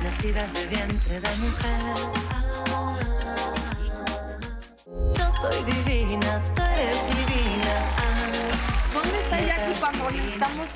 [0.03, 1.97] nacidas de vientre de mujer.
[5.15, 8.16] Yo soy divina, tú eres divina.
[8.97, 10.67] ¿Dónde está Jackie cuando necesitamos,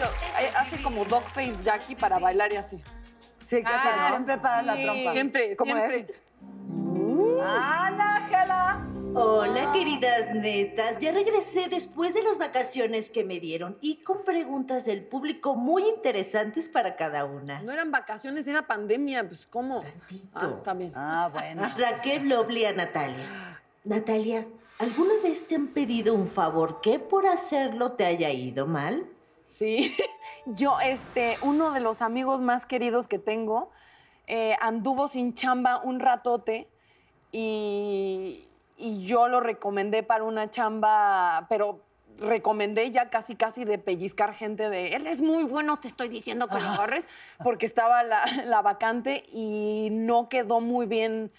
[0.40, 2.76] eh, hace como dogface Jackie para bailar y así?
[3.44, 5.12] Sí, que Ah, siempre para la trompa.
[5.12, 5.88] Siempre, ¿Cómo es?
[5.90, 6.14] siempre.
[7.42, 8.86] ¡Ana, Ángela!
[9.14, 10.98] Hola, queridas netas.
[11.00, 15.82] Ya regresé después de las vacaciones que me dieron y con preguntas del público muy
[15.88, 17.60] interesantes para cada una.
[17.62, 19.82] No eran vacaciones, era pandemia, pues ¿cómo?
[20.34, 20.92] Ah, está bien.
[20.94, 21.68] Ah, bueno.
[21.76, 23.60] Raquel Blobli a Natalia.
[23.82, 24.46] Natalia,
[24.80, 29.06] ¿alguna vez te han pedido un favor que por hacerlo te haya ido mal?
[29.46, 29.94] Sí,
[30.46, 33.70] yo, este, uno de los amigos más queridos que tengo
[34.26, 36.66] eh, anduvo sin chamba un ratote
[37.30, 41.82] y, y yo lo recomendé para una chamba, pero
[42.20, 46.48] recomendé ya casi casi de pellizcar gente de él es muy bueno, te estoy diciendo
[46.48, 47.04] que lo agarres,
[47.42, 51.32] porque estaba la, la vacante y no quedó muy bien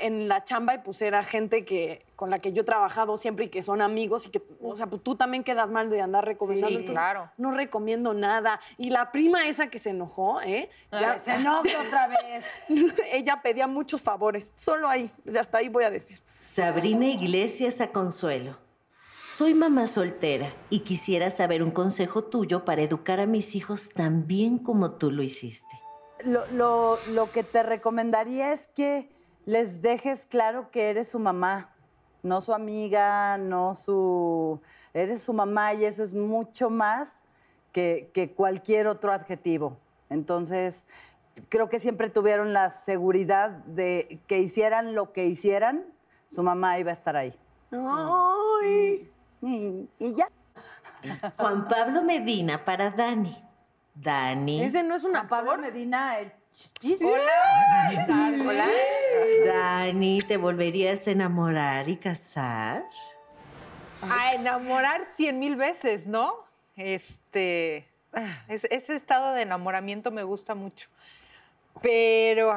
[0.00, 3.46] en la chamba y pues era gente que con la que yo he trabajado siempre
[3.46, 6.24] y que son amigos y que, o sea, pues tú también quedas mal de andar
[6.24, 6.68] recomendando.
[6.68, 7.30] Sí, Entonces, claro.
[7.38, 8.60] No recomiendo nada.
[8.76, 10.68] Y la prima esa que se enojó, ¿eh?
[10.92, 12.44] Ya- Se enoja otra vez.
[13.12, 14.52] ella pedía muchos favores.
[14.54, 16.18] Solo ahí, hasta ahí voy a decir.
[16.38, 18.58] Sabrina Iglesias a Consuelo.
[19.40, 24.26] Soy mamá soltera y quisiera saber un consejo tuyo para educar a mis hijos tan
[24.26, 25.80] bien como tú lo hiciste.
[26.26, 29.08] Lo, lo- lo que te recomendaría es que
[29.46, 31.74] les dejes claro que eres su mamá,
[32.22, 34.60] no su amiga, no su...
[34.92, 37.22] Eres su mamá y eso es mucho más
[37.72, 39.78] que, que cualquier otro adjetivo.
[40.10, 40.86] Entonces,
[41.48, 45.86] creo que siempre tuvieron la seguridad de que hicieran lo que hicieran,
[46.28, 47.34] su mamá iba a estar ahí.
[47.72, 49.10] Ay.
[49.42, 50.28] Y, y ya.
[51.36, 53.36] Juan Pablo Medina para Dani.
[53.94, 54.62] Dani.
[54.62, 56.32] Ese no es una Pablo Medina, el
[57.02, 58.66] Hola.
[59.46, 62.84] Dani, ¿te volverías a enamorar y casar?
[64.02, 66.34] A enamorar cien mil veces, ¿no?
[66.76, 67.86] Este,
[68.48, 70.88] es- ese estado de enamoramiento me gusta mucho.
[71.82, 72.52] Pero,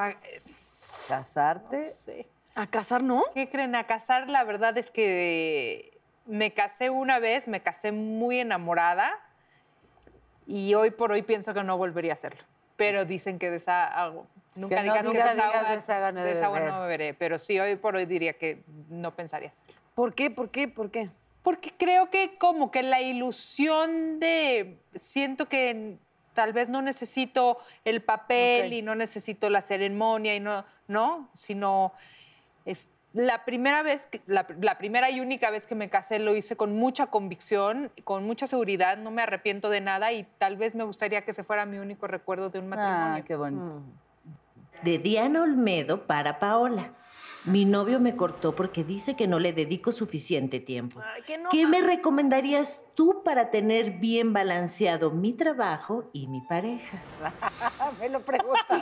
[1.08, 1.92] ¿Casarte?
[2.06, 2.26] sí.
[2.56, 3.24] ¿A casar no?
[3.34, 3.76] ¿qué creen?
[3.76, 5.93] A casar, la verdad es que
[6.26, 9.12] me casé una vez, me casé muy enamorada
[10.46, 12.44] y hoy por hoy pienso que no volvería a hacerlo.
[12.76, 15.70] Pero dicen que de esa agua, nunca Que no digas digas- de esa digas agua,
[15.72, 17.14] de esa agua no de debe esa agua no beberé.
[17.14, 19.76] Pero sí, hoy por hoy diría que no pensaría hacerlo.
[19.96, 20.30] ¿Por qué?
[20.32, 20.68] ¿Por qué?
[20.68, 21.10] ¿Por qué?
[21.44, 25.98] Porque creo que como que la ilusión de, siento que
[26.34, 31.94] tal vez no necesito el papel y no necesito la ceremonia y no, no, sino
[32.66, 36.36] es la primera vez, que- la, la primera y única vez que me casé lo
[36.36, 40.76] hice con mucha convicción, con mucha seguridad, no me arrepiento de nada y tal vez
[40.76, 43.16] me gustaría que ese fuera mi único recuerdo de un matrimonio.
[43.18, 43.82] Ah, qué bonito.
[44.82, 46.92] De Diana Olmedo para Paola.
[47.46, 51.02] Mi novio me cortó porque dice que no le dedico suficiente tiempo.
[51.52, 57.00] ¿Qué me recomendarías tú para tener bien balanceado mi trabajo y mi pareja?
[58.00, 58.82] Me lo preguntan.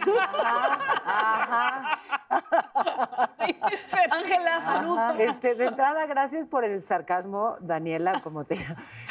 [4.12, 5.20] Ángela, salud.
[5.20, 8.64] Este, de entrada, gracias por el sarcasmo, Daniela, como te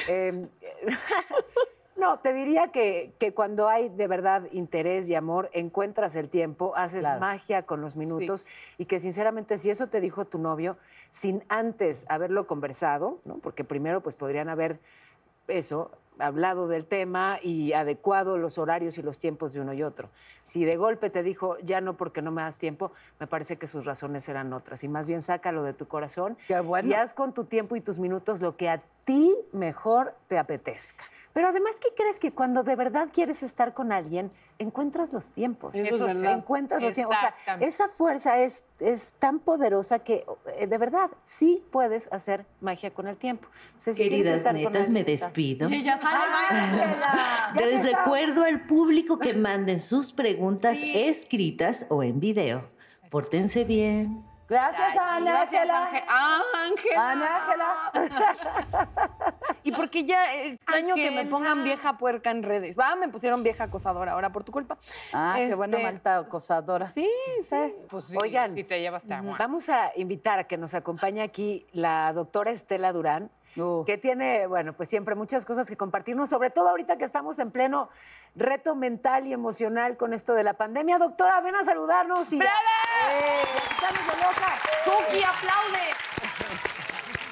[0.08, 0.48] Eh,
[2.00, 6.74] No, te diría que, que cuando hay de verdad interés y amor, encuentras el tiempo,
[6.74, 7.20] haces Claro.
[7.20, 8.46] magia con los minutos
[8.78, 10.78] y que sinceramente si eso te dijo tu novio,
[11.10, 13.36] sin antes haberlo conversado, ¿no?
[13.38, 14.80] porque primero pues podrían haber
[15.46, 20.08] eso, hablado del tema y adecuado los horarios y los tiempos de uno y otro.
[20.42, 23.66] Si de golpe te dijo, ya no porque no me das tiempo, me parece que
[23.66, 24.84] sus razones eran otras.
[24.84, 26.88] Y más bien sácalo de tu corazón Qué bueno.
[26.88, 31.04] y haz con tu tiempo y tus minutos lo que a ti mejor te apetezca.
[31.32, 32.18] Pero además, ¿qué crees?
[32.18, 35.74] Que cuando de verdad quieres estar con alguien, encuentras los tiempos.
[35.74, 36.38] Eso es verdad.
[36.38, 37.16] Encuentras los tiempos.
[37.16, 40.24] O sea, esa fuerza es, es tan poderosa que,
[40.58, 43.48] eh, de verdad, sí puedes hacer magia con el tiempo.
[43.66, 45.68] Entonces, si Queridas estar con netas, me despido.
[45.68, 52.68] Ella sale, Les recuerdo al público que manden sus preguntas escritas o en video.
[53.08, 54.29] Pórtense bien.
[54.50, 55.86] Gracias, Ana Ángela.
[55.86, 57.10] Ángela.
[57.10, 58.90] Ana Ángela.
[59.62, 62.76] Y porque ya extraño que me pongan vieja puerca en redes.
[62.78, 64.76] Va, me pusieron vieja acosadora ahora por tu culpa.
[65.12, 66.90] Ah, qué Este, buena malta acosadora.
[66.92, 67.08] Sí,
[67.42, 67.74] sí.
[67.88, 69.38] Pues sí, Oigan, si te llevas te aguantas.
[69.38, 73.84] Vamos a invitar a que nos acompañe aquí la doctora Estela Durán, Uh.
[73.84, 77.50] que tiene, bueno, pues siempre muchas cosas que compartirnos, sobre todo ahorita que estamos en
[77.50, 77.88] pleno
[78.36, 80.98] reto mental y emocional con esto de la pandemia.
[80.98, 82.38] Doctora, ven a saludarnos y...
[82.38, 82.54] ¡Brava!
[83.12, 83.42] ¡Eh!
[83.70, 84.62] ¡Estamos de locas!
[84.84, 86.10] Chucky, aplaude.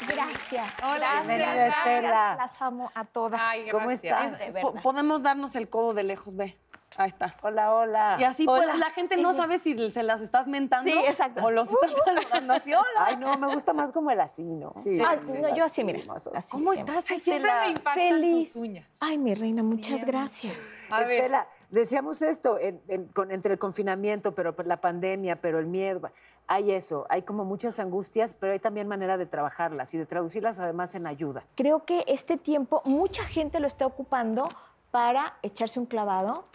[0.08, 0.72] Gracias.
[0.82, 1.76] Hola, gracias.
[1.76, 2.36] Estela.
[2.36, 3.40] Las amo a todas.
[3.44, 4.40] Ay, ¿Cómo gracias.
[4.40, 4.82] estás?
[4.82, 6.58] podemos darnos el codo de lejos, ve.
[6.98, 7.32] Ahí está.
[7.42, 8.16] Hola, hola.
[8.18, 11.44] Y así pues la gente no sabe si se las estás mentando Sí, exacto.
[11.44, 12.74] o los estás saludando así.
[12.74, 12.86] Hola.
[12.98, 14.72] Ay, no, me gusta más como el así, ¿no?
[14.82, 14.98] Sí.
[15.00, 16.00] Ah, no, yo así, mira.
[16.00, 16.32] hermosos.
[16.34, 16.96] Así, ¿Cómo siempre.
[16.98, 17.64] estás, Ay, siempre Estela?
[17.66, 18.52] me impactan Feliz.
[18.52, 18.88] tus uñas.
[19.00, 20.56] Ay, mi reina, muchas gracias.
[20.90, 21.12] A ver.
[21.12, 26.10] Estela, decíamos esto, en- en- con- entre el confinamiento, pero la pandemia, pero el miedo,
[26.48, 30.58] hay eso, hay como muchas angustias, pero hay también manera de trabajarlas y de traducirlas
[30.58, 31.44] además en ayuda.
[31.54, 34.48] Creo que este tiempo mucha gente lo está ocupando
[34.90, 36.46] para echarse un clavado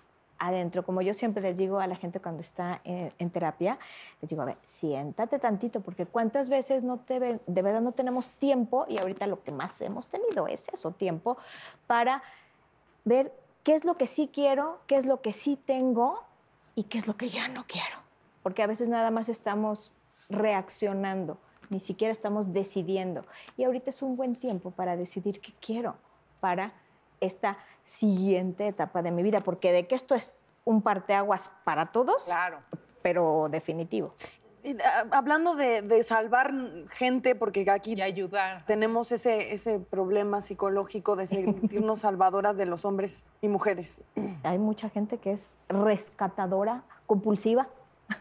[0.47, 0.84] adentro.
[0.84, 3.79] Como yo siempre les digo a la gente cuando está en, en terapia,
[4.21, 8.29] les digo, a ver, siéntate tantito, porque cuántas veces no te de verdad no tenemos
[8.29, 11.38] tiempo, y ahorita lo que más hemos tenido es eso, tiempo,
[11.88, 12.21] para
[13.06, 16.21] ver qué es lo que sí quiero, qué es lo que sí tengo
[16.75, 17.97] y qué es lo que ya no quiero.
[18.41, 19.91] Porque a veces nada más estamos
[20.29, 21.38] reaccionando,
[21.69, 23.25] ni siquiera estamos decidiendo.
[23.56, 25.95] Y ahorita es un buen tiempo para decidir qué quiero
[26.41, 26.73] para
[27.21, 32.23] esta siguiente etapa de mi vida, porque de que esto es un parteaguas para todos,
[32.23, 32.59] Claro.
[33.01, 34.13] pero definitivo.
[34.63, 36.53] Y, ah, Hablando de, de salvar
[36.89, 38.65] gente, porque aquí Y ayudar.
[38.65, 44.03] tenemos ese, ese problema psicológico de sentirnos salvadoras de los hombres y mujeres.
[44.43, 47.67] Hay mucha gente que es rescatadora, compulsiva.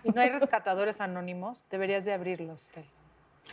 [0.03, 2.71] Y no hay rescatadores anónimos, deberías de abrirlos.
[2.75, 2.87] Tel.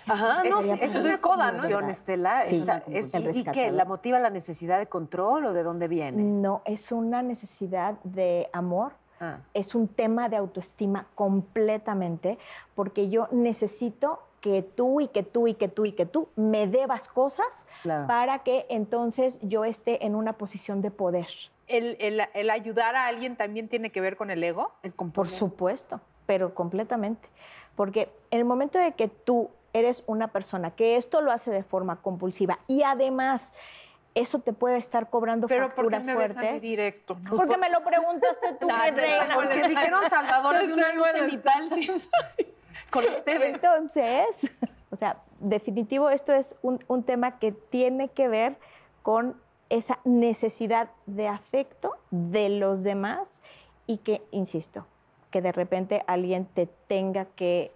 [0.07, 1.89] Ajá, no, es una coda, ¿no?
[1.89, 3.23] Estela, Sí, Esta- una es- compulsión.
[3.23, 3.71] ¿y- El ¿y qué?
[3.71, 6.21] ¿La motiva la necesidad de control o de dónde viene?
[6.23, 9.39] No, es una necesidad de amor, Ah.
[9.53, 12.37] es un tema de autoestima completamente,
[12.75, 16.67] porque yo necesito que tú y que tú y que tú y que tú me
[16.67, 18.07] debas cosas Claro.
[18.07, 21.27] para que entonces yo esté en una posición de poder.
[21.67, 24.71] El, el- el ayudar a alguien también tiene que ver con el ego.
[25.13, 27.27] Por supuesto, pero completamente.
[27.75, 31.63] Porque en el momento de que tú eres una persona que esto lo hace de
[31.63, 33.53] forma compulsiva y además
[34.15, 36.61] eso te puede estar cobrando Pero ¿por qué facturas me ves a mí fuertes.
[36.61, 37.17] directo?
[37.35, 39.35] Porque me lo preguntaste tú, mi reina.
[39.35, 41.69] Porque dijeron salvadores de una luz cenital.
[42.91, 43.53] Con ustedes.
[43.53, 44.51] Entonces,
[44.89, 48.57] o sea, definitivo, esto es un, un tema que tiene que ver
[49.03, 53.41] con esa necesidad de afecto de los demás
[53.85, 54.87] y que, insisto,
[55.29, 57.71] que de repente alguien te tenga que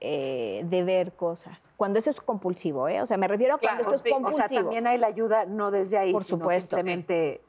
[0.00, 1.70] eh, deber cosas.
[1.76, 3.02] Cuando eso es compulsivo, ¿eh?
[3.02, 4.48] O sea, me refiero a cuando Claro, esto sí, es o compulsivo.
[4.48, 6.76] sea, también hay la ayuda no desde ahí, Por sino supuesto.
[6.76, 7.40] simplemente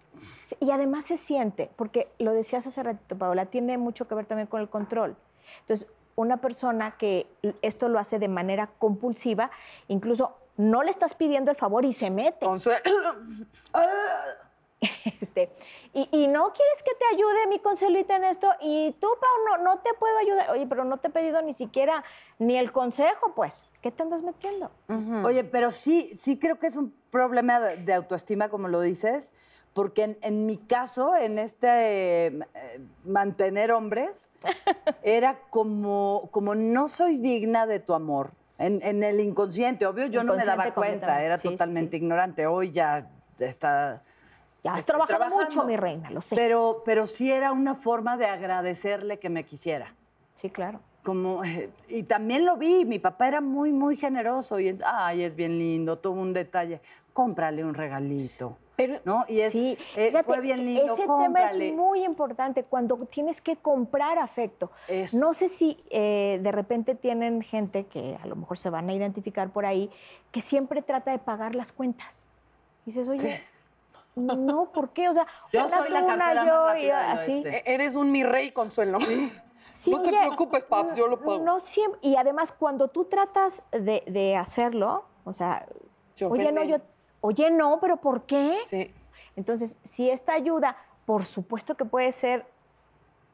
[0.60, 4.48] Y además se siente, porque lo decías hace ratito, Paola, tiene mucho que ver también
[4.48, 5.16] con el control.
[5.62, 7.26] Entonces, una persona que
[7.62, 9.50] esto lo hace de manera compulsiva,
[9.88, 12.46] incluso no le estás pidiendo el favor y se mete.
[12.46, 12.82] Consuelo.
[15.22, 15.50] Este,
[15.94, 19.64] y, y no quieres que te ayude mi consuelita en esto, y tú, Pau, no,
[19.64, 20.50] no te puedo ayudar.
[20.52, 22.04] Oye, pero no te he pedido ni siquiera
[22.40, 23.66] ni el consejo, pues.
[23.82, 24.72] ¿Qué te andas metiendo?
[25.24, 29.32] Oye, pero sí, sí creo que es un problema de, de autoestima, como lo dices,
[29.74, 32.40] porque en, en mi caso, en este eh,
[33.04, 34.30] mantener hombres,
[35.04, 38.34] era como, como no soy digna de tu amor.
[38.58, 41.98] En, en el inconsciente, obvio, yo no me daba cuenta, era sí, totalmente sí.
[41.98, 42.46] ignorante.
[42.48, 44.04] Hoy ya está.
[44.64, 45.46] Ya has estoy trabajado trabajando.
[45.46, 46.36] mucho, mi reina, lo sé.
[46.36, 49.96] Pero, pero sí era una forma de agradecerle que me quisiera.
[50.34, 50.80] sí, claro.
[51.04, 55.36] Como, eh, y también lo vi, mi papá era muy, muy generoso y, ay, es
[55.36, 56.80] bien lindo, tuvo un detalle,
[57.12, 58.56] cómprale un regalito.
[58.76, 59.26] Pero, ¿no?
[59.28, 61.58] Y es, sí, eh, fíjate, fue bien lindo, Ese cómprale.
[61.58, 64.70] tema es muy importante cuando tienes que comprar afecto.
[64.88, 65.18] Eso.
[65.18, 68.94] No sé si eh, de repente tienen gente que a lo mejor se van a
[68.94, 69.90] identificar por ahí,
[70.32, 72.28] que siempre trata de pagar las cuentas.
[72.86, 73.42] Y dices, oye,
[74.22, 75.10] no, ¿por qué?
[75.10, 77.44] O sea, Yo una soy la cartera más yo, así.
[77.46, 79.00] E- Eres un mi rey, Consuelo.
[79.00, 79.32] Sí,
[79.92, 81.40] No te preocupes, paps, yo lo pago.
[81.40, 82.00] No siempre.
[82.04, 85.66] Y además, cuando tú tratas de, de hacerlo, o sea,
[86.14, 86.78] Se oye, no, yo,
[87.22, 88.60] oye, no, pero ¿por qué?
[88.66, 88.94] Sí.
[89.36, 92.46] Entonces, si esta ayuda, por supuesto que puede ser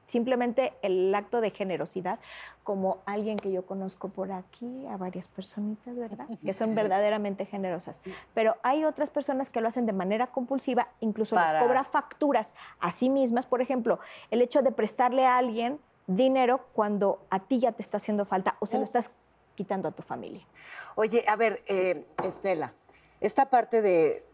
[0.07, 2.19] simplemente el acto de generosidad,
[2.63, 6.25] como alguien que yo conozco por aquí, a varias personitas, ¿verdad?
[6.43, 8.01] Que son verdaderamente generosas.
[8.33, 12.53] Pero hay otras personas que lo hacen de manera compulsiva, incluso Para- les cobra facturas
[12.79, 13.45] a sí mismas.
[13.45, 13.99] Por ejemplo,
[14.31, 18.55] el hecho de prestarle a alguien dinero cuando a ti ya te está haciendo falta
[18.59, 19.17] o se lo estás
[19.55, 20.45] quitando a tu familia.
[20.95, 22.73] Oye, a ver, eh, Estela,
[23.19, 24.25] esta parte de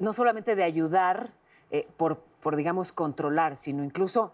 [0.00, 1.30] no solamente de ayudar
[1.70, 4.32] eh, por, por, digamos, controlar, sino incluso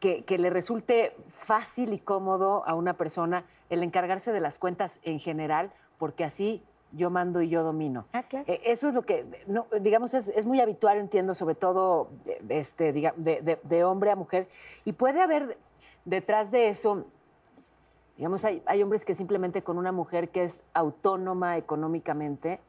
[0.00, 5.00] que, que le resulte fácil y cómodo a una persona el encargarse de las cuentas
[5.04, 8.06] en general, porque así yo mando y yo domino.
[8.12, 8.44] Ah, claro.
[8.48, 12.08] Eh, eso es lo que, no, digamos, es, es muy habitual, entiendo, sobre todo
[12.48, 14.48] este, diga- de, de- de hombre a mujer.
[14.84, 15.58] Y puede haber
[16.04, 17.06] detrás de eso
[18.16, 22.60] Digamos, hay, hay hombres que simplemente con una mujer que es autónoma económicamente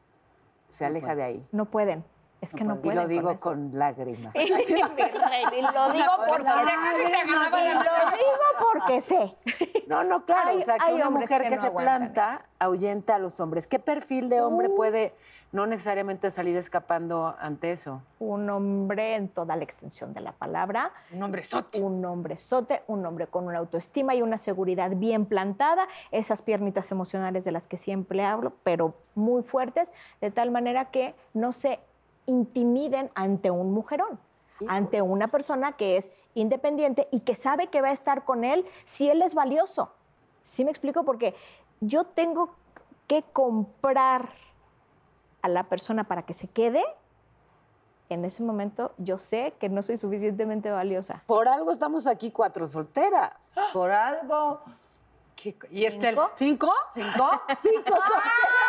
[0.68, 1.46] se aleja de ahí.
[1.52, 2.02] No pueden.
[2.40, 2.98] Es que no, y pueden.
[3.02, 4.34] lo digo con lágrimas.
[4.34, 4.82] y lo digo
[6.28, 6.50] porque
[7.02, 9.36] y lo digo porque sé.
[9.86, 10.50] No, no, claro.
[10.50, 13.40] Hay- o sea, que hay una mujer que que, no se planta ahuyenta a los
[13.40, 13.66] hombres.
[13.66, 14.74] ¿Qué perfil de hombre Uh.
[14.76, 15.14] puede
[15.52, 18.02] no necesariamente salir escapando ante eso?
[18.18, 20.90] Un hombre en toda la extensión de la palabra.
[21.12, 21.80] Un hombre sote.
[21.80, 26.90] Un hombre sote, un hombre con una autoestima y una seguridad bien plantada, esas piernitas
[26.90, 31.78] emocionales de las que siempre hablo, pero muy fuertes, de tal manera que no se
[32.26, 34.18] intimiden ante un mujerón,
[34.68, 38.66] ante una persona que es independiente y que sabe que va a estar con él
[38.84, 39.90] si él es valioso.
[40.42, 41.04] ¿Sí me explico?
[41.04, 41.34] Porque
[41.80, 42.54] yo tengo
[43.06, 44.30] que comprar
[45.42, 46.82] a la persona para que se quede.
[48.08, 51.22] En ese momento yo sé que no soy suficientemente valiosa.
[51.26, 53.54] Por algo estamos aquí cuatro solteras.
[53.72, 54.60] Por algo.
[55.70, 56.72] Y Estel, ¿Cinco?
[56.94, 57.28] ¿Cinco?
[57.62, 58.02] Cinco solteras.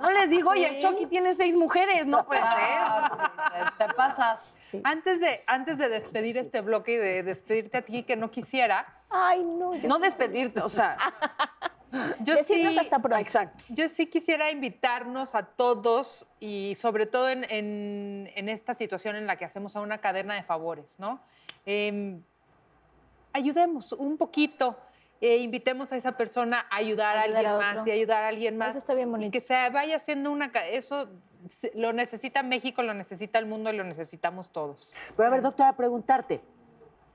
[0.00, 2.48] No les digo, y el Chucky tiene seis mujeres, no puede ser.
[2.50, 4.40] Ah, sí, te pasas.
[4.84, 8.86] antes de, antes de despedir este bloque y de despedirte a ti, que no quisiera,
[9.10, 10.96] Ay, no, yo No despedirte, o sea,
[12.20, 13.16] yo Decirnos sí, hasta pronto.
[13.18, 13.64] exacto.
[13.70, 19.26] yo sí quisiera invitarnos a todos y sobre todo en, en- en esta situación en
[19.26, 21.20] la que hacemos a una cadena de favores, ¿no?
[21.64, 22.22] Em,
[23.32, 24.76] ayudemos un poquito,
[25.20, 28.28] eh, invitemos a esa persona a ayudar a Ayudar a alguien más y ayudar a
[28.28, 28.68] alguien más.
[28.70, 29.32] Eso está bien Y bonito.
[29.32, 30.46] que se vaya haciendo una...
[30.70, 31.08] Eso
[31.74, 34.92] lo necesita México, lo necesita el mundo y lo necesitamos todos.
[35.16, 36.40] Pero a ver, doctora, preguntarte,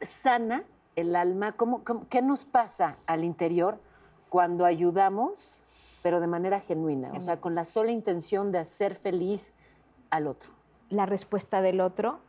[0.01, 0.63] ¿sana
[0.95, 1.53] el alma?
[1.53, 3.79] ¿Cómo, cómo- qué nos pasa al interior
[4.29, 5.61] cuando ayudamos,
[6.01, 7.11] pero de manera genuina?
[7.15, 9.53] O sea, con la sola intención de hacer feliz
[10.09, 10.51] al otro.
[10.89, 12.19] la respuesta del otro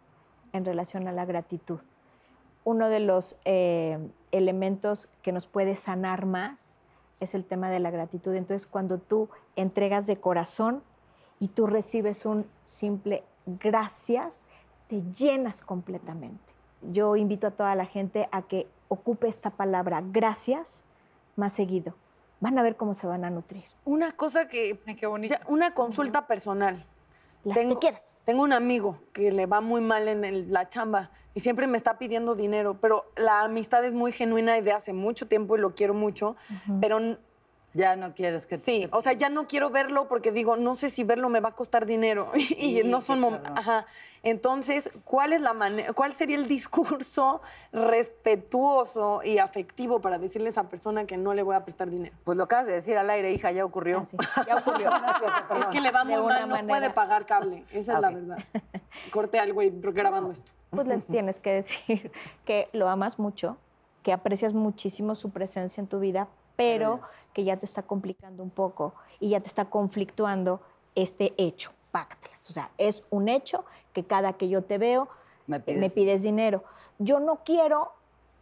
[0.52, 1.80] en relación a la gratitud.
[2.64, 3.98] Uno de los eh,
[4.32, 6.80] elementos que nos puede sanar más
[7.20, 8.34] es el tema de la gratitud.
[8.34, 10.82] Entonces, cuando tú entregas de corazón
[11.40, 14.46] y tú recibes un simple gracias
[14.88, 16.52] te llenas completamente.
[16.82, 20.84] Yo invito a toda la gente a que ocupe esta palabra gracias
[21.36, 21.94] más seguido.
[22.40, 23.64] Van a ver cómo se van a nutrir.
[23.84, 24.78] Una cosa que.
[24.86, 25.34] Ay, qué bonito.
[25.34, 26.84] ya, una consulta personal.
[27.44, 28.18] Las que quieras.
[28.24, 31.76] Tengo un amigo que le va muy mal en el- la chamba y siempre me
[31.76, 35.60] está pidiendo dinero, pero la amistad es muy genuina y de hace mucho tiempo y
[35.60, 36.36] lo quiero mucho,
[36.80, 37.00] pero
[37.76, 40.90] Ya no quieres que sí, o sea, ya no quiero verlo porque digo, no sé
[40.90, 42.24] si verlo me va a costar dinero
[42.56, 43.84] y no son mom- ajá.
[44.22, 50.50] Entonces, ¿cuál es la manera cuál sería el discurso respetuoso y afectivo para decirle a
[50.50, 52.14] esa persona que no le voy a prestar dinero?
[52.24, 53.98] Pues lo acabas de decir al aire, hija, ya ocurrió.
[54.00, 54.90] Así, ya ocurrió.
[55.60, 57.64] Es que le va muy mal, no puede pagar cable.
[57.72, 58.14] Esa es la Ok.
[58.14, 58.38] verdad.
[59.10, 60.52] Corte al güey grabando esto.
[60.70, 62.10] pues les tienes que decir
[62.44, 63.56] que lo amas mucho,
[64.02, 67.00] que aprecias muchísimo su presencia en tu vida, pero
[67.32, 70.60] que ya te está complicando un poco y ya te está conflictuando
[70.94, 71.72] este hecho.
[71.90, 72.48] Pácatelas.
[72.50, 75.08] O sea, es un hecho que cada que yo te veo
[75.46, 75.80] Me eh, pides.
[75.80, 76.64] me pides dinero.
[76.98, 77.92] Yo no quiero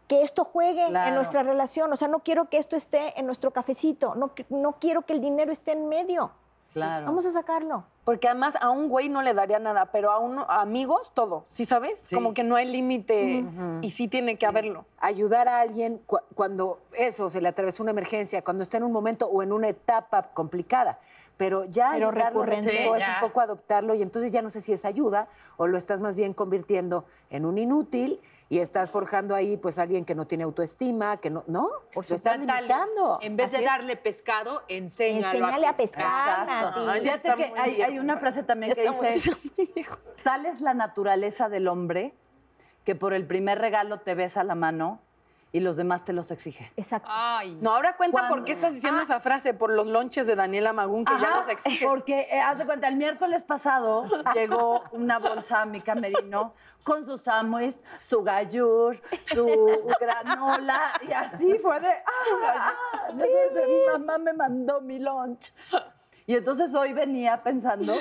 [0.09, 1.09] que esto juegue Claro.
[1.09, 4.72] en nuestra relación, o sea, no quiero que esto esté en nuestro cafecito, no, no
[4.72, 6.33] quiero que el dinero esté en medio.
[6.73, 7.07] Claro.
[7.07, 7.85] Vamos a sacarlo.
[8.05, 11.45] Porque además a un güey no le daría nada, pero a, un, a amigos todo,
[11.49, 12.09] ¿sí sabes?
[12.13, 13.45] Como que no hay límite
[13.81, 14.87] y sí tiene que haberlo.
[14.99, 18.93] ayudar a alguien cu- cuando eso se le atravesó una emergencia, cuando está en un
[18.93, 20.99] momento o en una etapa complicada.
[21.37, 22.87] Pero ya Pero ayudarlo recurrente.
[22.97, 26.01] Es un poco adoptarlo y entonces ya no sé si es ayuda o lo estás
[26.01, 28.21] más bien convirtiendo en un inútil
[28.53, 31.71] y estás forjando ahí pues alguien que no tiene autoestima, que no, ¿no?
[31.95, 33.19] Por lo estás limitando.
[33.23, 33.71] En vez Así de es.
[33.71, 36.85] darle pescado, enséñalo Enséñale a pescar, Exacto.
[36.85, 37.01] Nati.
[37.01, 39.35] Fíjate que hay, hay una frase también que dice,
[40.23, 42.12] tal es la naturaleza del hombre
[42.85, 45.01] que por el primer regalo te besa la mano
[45.55, 46.73] y los demás te los exige.
[46.79, 47.09] Exacto.
[47.11, 47.59] Ay.
[47.61, 48.37] No, ahora cuenta ¿Cuándo?
[48.37, 51.37] por qué estás diciendo esa frase, por los lonches de Daniela Magún, que ya Ajá,
[51.41, 51.88] los exigen.
[51.91, 57.05] porque eh, haz de cuenta, el miércoles pasado llegó una bolsa a mi camerino con
[57.05, 62.73] sus sándwiches, su gallur, su granola, y así fue de, ah,
[63.09, 63.27] ah, de-
[63.61, 65.53] de- mi mamá me mandó mi lunch.
[66.27, 67.93] Y entonces hoy venía pensando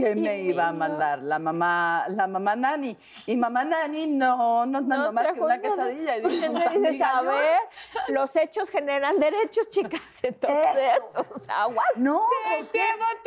[0.00, 2.96] que me iba a mandar la mamá, la mamá Nani.
[3.26, 6.16] Y mamá Nani no nos mandó más que una quesadilla.
[6.16, 7.58] Y dijo, Entonces dices, "Amiga, a ver,
[8.08, 10.00] los hechos generan derechos, chicas.
[10.24, 11.00] Entonces,
[11.34, 11.86] o sea, aguas.
[11.96, 12.22] No,
[12.58, 12.82] ¿por qué?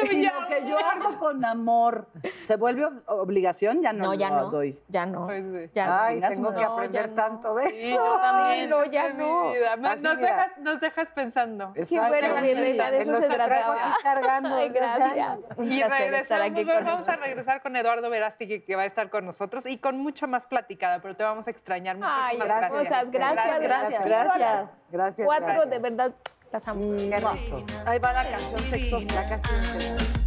[0.10, 2.08] Sino que yo hago con amor.
[2.44, 3.82] ¿Se vuelve ob- obligación?
[3.82, 4.50] Ya no, No, ya lo no.
[4.50, 4.80] doy.
[4.88, 5.26] Ya no.
[5.26, 5.72] Pues.
[5.74, 5.94] Ya no.
[6.02, 7.16] Ay, tengo no, que aprender no.
[7.16, 7.96] tanto de eso.
[7.96, 8.70] yo también.
[8.70, 9.54] No, ya no.
[9.78, 11.72] nos, dejas, nos dejas pensando.
[11.76, 12.08] Exacto.
[12.10, 13.94] bueno, reina, de eso se que traigo trataba.
[13.94, 15.40] aquí cargando Ay, gracias.
[15.58, 18.84] Un Y placer estar aquí bueno, con vamos a regresar con Eduardo Verástegui, que va
[18.84, 21.98] a estar con nosotros y con mucho más platicada, pero te vamos a extrañar.
[21.98, 22.72] Muchísimas Ay, gracias.
[22.72, 24.06] hermosas, gracias, gracias.
[24.06, 24.70] Gracias.
[24.92, 25.26] Gracias.
[25.26, 25.70] Cuatro, gracias.
[25.70, 26.14] de verdad,
[26.52, 26.96] las amo.
[26.98, 27.66] Qué rico.
[27.86, 29.14] Ahí va la canción sexosa.
[29.16, 30.24] La canción sexosa.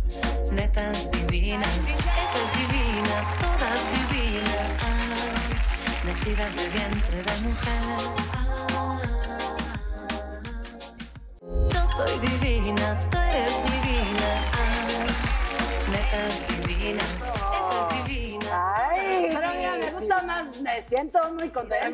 [0.52, 4.70] Netas divinas, esa es divina, todas divinas,
[6.04, 8.26] nacidas de vientre de mujer.
[11.68, 14.30] Yo soy divina, tú eres divina,
[15.96, 18.74] netas divinas, esa es divina.
[18.76, 21.86] Ay, Pero mira, me gusta más, me siento muy contenta,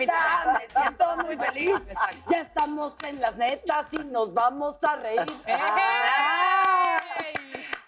[0.59, 1.73] me siento muy feliz.
[2.29, 5.21] Ya estamos en las netas y nos vamos a reír.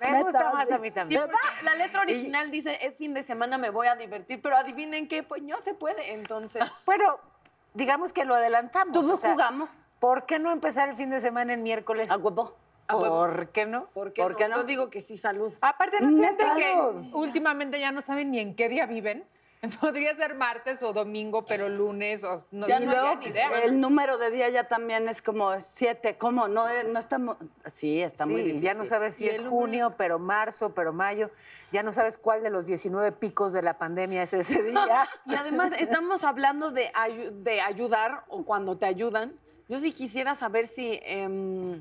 [0.00, 0.74] me gusta más sí.
[0.74, 1.22] a mí Sí, también.
[1.22, 5.08] porque la letra original dice, es fin de semana, me voy a divertir, pero adivinen
[5.08, 6.62] qué, pues no se puede, entonces.
[6.86, 7.18] Bueno,
[7.74, 8.92] digamos que lo adelantamos.
[8.94, 9.72] Todos o sea, jugamos.
[9.98, 12.10] ¿Por qué no empezar el fin de semana el miércoles?
[12.10, 12.54] A huevo.
[12.88, 13.86] ¿Por qué no?
[13.94, 14.36] ¿Por qué, ¿Por no?
[14.38, 14.56] qué no?
[14.56, 15.52] Yo digo que sí, salud.
[15.60, 17.02] Aparte, ¿no sienten Claro.
[17.02, 19.24] que últimamente ya no saben ni en qué día viven?
[19.80, 23.62] Podría ser martes o domingo, pero lunes o no, Ya no luego, había ni idea.
[23.64, 26.18] el número de día ya también es como siete.
[26.18, 26.48] ¿Cómo?
[26.48, 27.38] No, eh, no estamos.
[27.72, 28.60] Sí, está muy difícil.
[28.60, 31.30] ya no sabes si es junio, pero marzo, pero mayo.
[31.72, 35.08] Ya no sabes cuál de los 19 picos de la pandemia es ese día.
[35.26, 36.92] Y además estamos hablando de,
[37.32, 39.32] de ayudar o cuando te ayudan.
[39.68, 41.80] Yo sí quisiera saber si, em,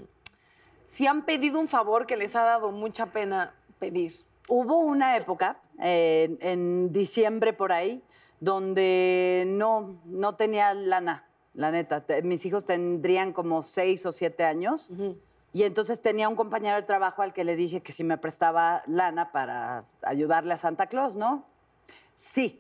[0.85, 4.11] si han pedido un favor que les ha dado mucha pena pedir.
[4.47, 8.03] Hubo una época, eh, en diciembre por ahí,
[8.39, 12.03] donde no, no tenía lana, la neta.
[12.23, 14.89] Mis hijos tendrían como seis o siete años.
[15.53, 18.83] Y entonces tenía un compañero de trabajo al que le dije que si me prestaba
[18.87, 21.45] lana para ayudarle a Santa Claus, ¿no?
[22.15, 22.59] Sí.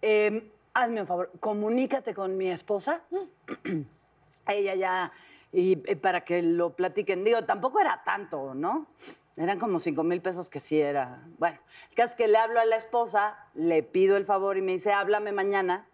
[0.00, 3.02] Em, hazme un favor, comunícate con mi esposa.
[4.48, 5.12] Ella ya,
[5.52, 7.24] y, y para que lo platiquen.
[7.24, 8.86] Digo, tampoco era tanto, ¿no?
[9.36, 11.22] Eran como cinco mil pesos que sí era.
[11.38, 11.58] Bueno,
[11.90, 14.72] el caso es que le hablo a la esposa, le pido el favor y me
[14.72, 15.86] dice, háblame mañana.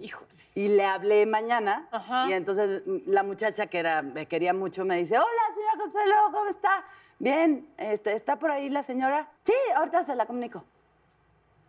[0.00, 0.28] Híjole.
[0.54, 1.88] Y le hablé mañana.
[1.90, 2.28] Ajá.
[2.28, 6.50] Y entonces la muchacha que era, me quería mucho me dice, hola, señora Consuelo, ¿cómo
[6.50, 6.84] está?
[7.18, 9.30] Bien, este, ¿está por ahí la señora?
[9.44, 10.64] Sí, ahorita se la comunico.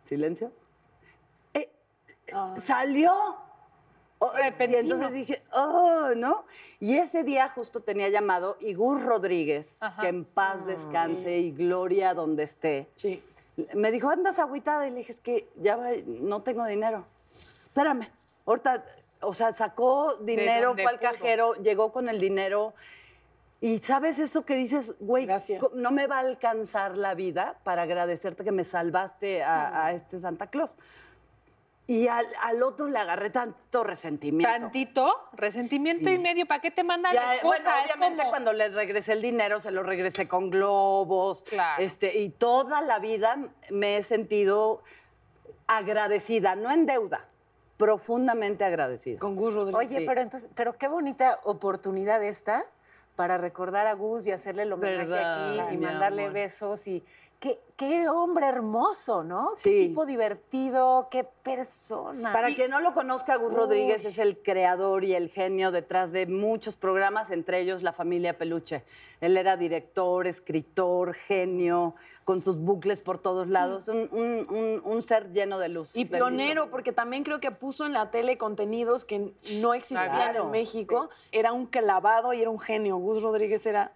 [0.03, 0.51] Silencio.
[1.53, 1.71] Eh,
[2.55, 3.37] Salió.
[4.33, 6.45] Oh, y entonces dije, oh, ¿no?
[6.79, 12.43] Y ese día justo tenía llamado Igur Rodríguez, que en paz descanse y gloria donde
[12.43, 12.89] esté.
[12.95, 13.23] Sí.
[13.73, 14.87] Me dijo, andas agüitada.
[14.87, 17.05] Y le dije, es que ya va- no tengo dinero.
[17.65, 18.07] Espérame.
[18.45, 18.83] Ahorita,
[19.21, 22.73] o sea, sacó dinero, fue al cajero, llegó con el dinero.
[23.61, 25.63] Y sabes eso que dices, güey, Gracias.
[25.73, 30.19] no me va a alcanzar la vida para agradecerte que me salvaste a, a este
[30.19, 30.77] Santa Claus.
[31.87, 34.49] Y al, al otro le agarré tanto resentimiento.
[34.51, 36.47] Tantito, resentimiento y medio.
[36.47, 37.61] ¿Para qué te mandan Ya, las cosas?
[37.85, 41.43] Obviamente como- cuando le regresé el dinero, se lo regresé con globos.
[41.43, 41.83] Claro.
[41.83, 43.37] Este, y toda la vida
[43.69, 44.81] me he sentido
[45.67, 47.25] agradecida, no en deuda,
[47.77, 49.19] profundamente agradecida.
[49.19, 49.87] Con Gus Rodríguez.
[49.87, 50.05] Oye, Sí.
[50.07, 52.65] pero entonces, pero qué bonita oportunidad esta
[53.15, 56.33] para recordar a Gus y hacerle el homenaje Verdad, aquí y mi mandarle amor.
[56.33, 57.03] besos y
[57.39, 59.51] qué, qué hombre hermoso, ¿no?
[59.63, 62.31] Qué tipo divertido, qué persona.
[62.33, 63.57] Para quien no lo conozca, Gus Uy.
[63.57, 68.37] Rodríguez es el creador y el genio detrás de muchos programas, entre ellos La Familia
[68.37, 68.83] Peluche.
[69.21, 75.01] Él era director, escritor, genio, con sus bucles por todos lados, un, un- un- un
[75.01, 75.95] ser lleno de luz.
[75.95, 80.09] Y de pionero, porque también creo que puso en la tele contenidos que no existían
[80.09, 80.43] Claro.
[80.45, 81.09] en México.
[81.31, 82.97] Era un clavado y era un genio.
[82.97, 83.91] Gus Rodríguez era,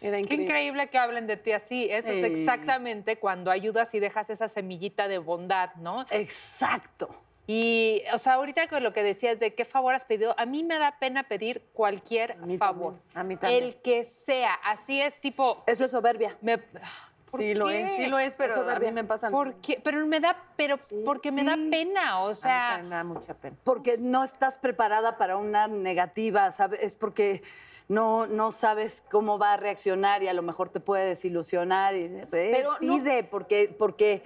[0.00, 0.88] era Qué increíble.
[0.88, 1.88] que hablen de ti así.
[1.90, 6.06] Eso es exactamente cuando ayudas y dejas esa semillita de bondad, ¿no?
[6.10, 7.08] Exacto.
[7.46, 10.62] Y, o sea, ahorita con lo que decías de qué favor has pedido, a mí
[10.62, 12.94] me da pena pedir cualquier favor.
[12.94, 13.64] también, a mí también.
[13.64, 14.54] El que sea.
[14.64, 15.62] Así es, tipo.
[15.66, 16.36] Eso es soberbia.
[16.42, 19.30] me- ¿por Sí lo es, sí lo es, pero a mí me pasa.
[19.30, 19.80] ¿Por qué?
[19.82, 22.80] Pero me da, pero porque me da pena, o A mí sea.
[22.82, 23.56] me da mucha pena.
[23.62, 26.82] Porque no estás preparada para una negativa, ¿sabes?
[26.82, 27.42] Es porque
[27.90, 31.96] no, no sabes cómo va a reaccionar y a lo mejor te puede desilusionar.
[31.96, 34.22] Y, eh, Pero no- pide, porque, porque,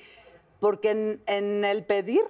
[0.61, 2.21] porque en, en el pedir...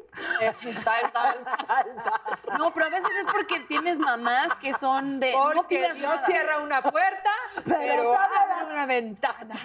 [0.41, 2.57] Está, está, está.
[2.57, 5.33] No, pero a veces es porque tienes mamás que son de.
[5.33, 6.25] no Porque nada.
[6.25, 7.31] cierra una puerta,
[7.65, 9.59] pero, abre una ventana.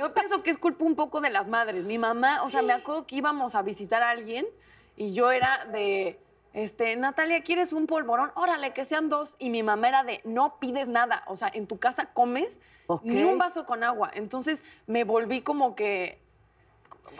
[0.00, 1.84] Yo pienso que es culpa un poco de las madres.
[1.84, 4.46] Mi mamá, o sea, me acuerdo que íbamos a visitar a alguien
[4.96, 6.18] y yo era de,
[6.52, 8.32] este, Natalia, ¿quieres un polvorón?
[8.34, 9.36] Órale, que sean dos.
[9.38, 11.24] Y mi mamá era de, no pides nada.
[11.26, 12.60] O sea, en tu casa comes
[13.02, 14.10] ni un vaso con agua.
[14.14, 16.20] Entonces me volví como que,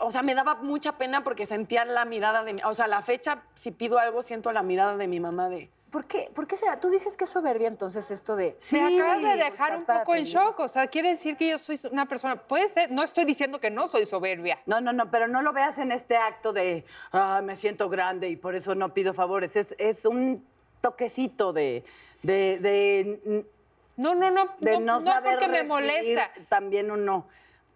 [0.00, 3.02] o sea, me daba mucha pena porque sentía la mirada de mi, o sea, la
[3.02, 5.70] fecha, si pido algo, siento la mirada de mi mamá de...
[5.90, 6.78] ¿Por qué, ¿Por qué será?
[6.78, 8.58] Tú dices que es soberbia entonces esto de...
[8.72, 10.60] Me acabas de dejar un poco en shock.
[10.60, 12.36] O sea, quiere decir que yo soy una persona.
[12.36, 14.60] Puede ser, no estoy diciendo que no soy soberbia.
[14.66, 18.28] No, no, no, pero no lo veas en este acto de, ah, me siento grande
[18.28, 19.56] y por eso no pido favores.
[19.56, 20.46] Es, es un
[20.82, 21.84] toquecito de,
[22.22, 23.46] de, de,
[23.96, 24.50] No, no, no.
[24.60, 26.30] de no, no, no saber porque me molesta.
[26.50, 27.28] También uno,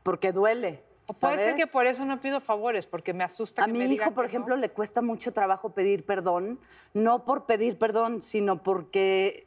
[0.02, 0.82] porque duele.
[1.20, 3.84] Puede ser que por eso no pido favores, porque me asusta A que mi me
[3.86, 4.28] hijo, digan por que no.
[4.30, 6.58] ejemplo, le cuesta mucho trabajo pedir perdón,
[6.94, 9.46] no por pedir perdón, sino porque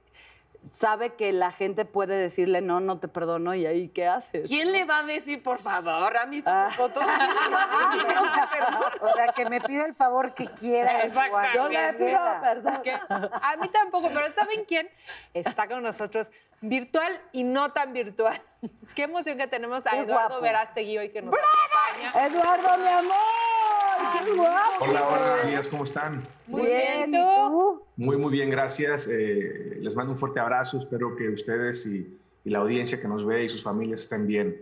[0.67, 4.47] sabe que la gente puede decirle no, no te perdono y ahí qué haces.
[4.49, 6.69] ¿Quién le va a decir, por favor, a mis Ah.
[6.75, 7.03] fotos?
[9.01, 11.07] O sea, que me pida el favor que quiera.
[11.53, 12.81] Yo le pido perdón.
[13.41, 14.89] A mí tampoco, pero ¿saben quién?
[15.33, 16.31] Está con nosotros
[16.69, 18.41] virtual y no tan virtual.
[18.95, 20.41] Qué emoción que tenemos a Qué Eduardo guapo.
[20.41, 22.27] Verástegui hoy que nos acompaña.
[22.27, 24.85] Eduardo, mi amor, qué guapo.
[24.85, 26.23] Hola, hola, buenos días, ¿cómo están?
[26.47, 27.49] Muy bien, bien, ¿y ¿tú?
[27.49, 27.85] tú?
[27.97, 29.07] Muy, muy bien, gracias.
[29.07, 33.25] Eh, les mando un fuerte abrazo, espero que ustedes y, y la audiencia que nos
[33.25, 34.61] ve y sus familias estén bien.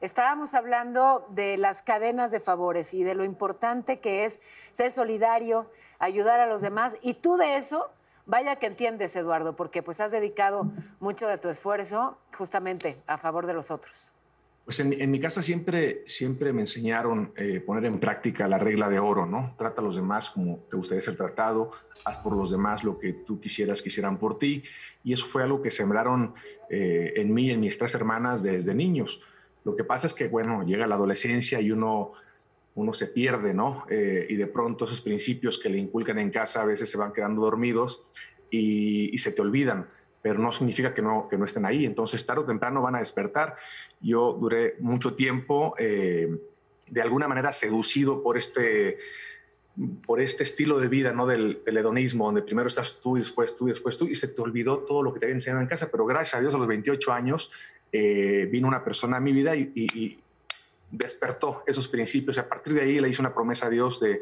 [0.00, 4.40] Estábamos hablando de las cadenas de favores y de lo importante que es
[4.72, 6.98] ser solidario, ayudar a los demás.
[7.00, 7.90] Y tú de eso,
[8.26, 10.70] vaya que entiendes, Eduardo, porque pues has dedicado
[11.00, 14.12] mucho de tu esfuerzo justamente a favor de los otros.
[14.64, 18.98] Pues en, mi- casa siempre, siempre me enseñaron eh, poner en práctica la regla de
[18.98, 19.54] oro, ¿no?
[19.58, 21.70] Trata a los demás como te gustaría ser tratado,
[22.02, 24.64] haz por los demás lo que tú quisieras que hicieran por ti.
[25.02, 26.34] Y eso fue algo que sembraron
[26.70, 29.22] eh, en mí y en mis tres hermanas desde niños.
[29.64, 32.12] Lo que pasa es que, bueno, llega la adolescencia y uno,
[32.76, 33.84] uno se pierde, ¿no?
[33.88, 37.12] Eh, y de pronto esos principios que le inculcan en casa a veces se van
[37.12, 38.10] quedando dormidos
[38.50, 39.88] y, se te olvidan
[40.20, 41.84] pero no significa que no, que no estén ahí.
[41.84, 43.56] Entonces, tarde o temprano van a despertar.
[44.00, 46.38] Yo duré mucho tiempo, eh,
[46.88, 48.96] de alguna manera, seducido por este,
[50.06, 51.26] por este estilo de vida ¿no?
[51.26, 54.28] del, del hedonismo, donde primero estás tú y después tú y después tú, y se
[54.28, 55.90] te olvidó todo lo que te había enseñado en casa.
[55.90, 57.52] Pero gracias a Dios, a los 28 años,
[57.92, 60.23] eh, vino una persona a mi vida y
[60.90, 62.36] despertó esos principios.
[62.36, 64.20] Y a partir de ahí le hice una promesa a Dios de,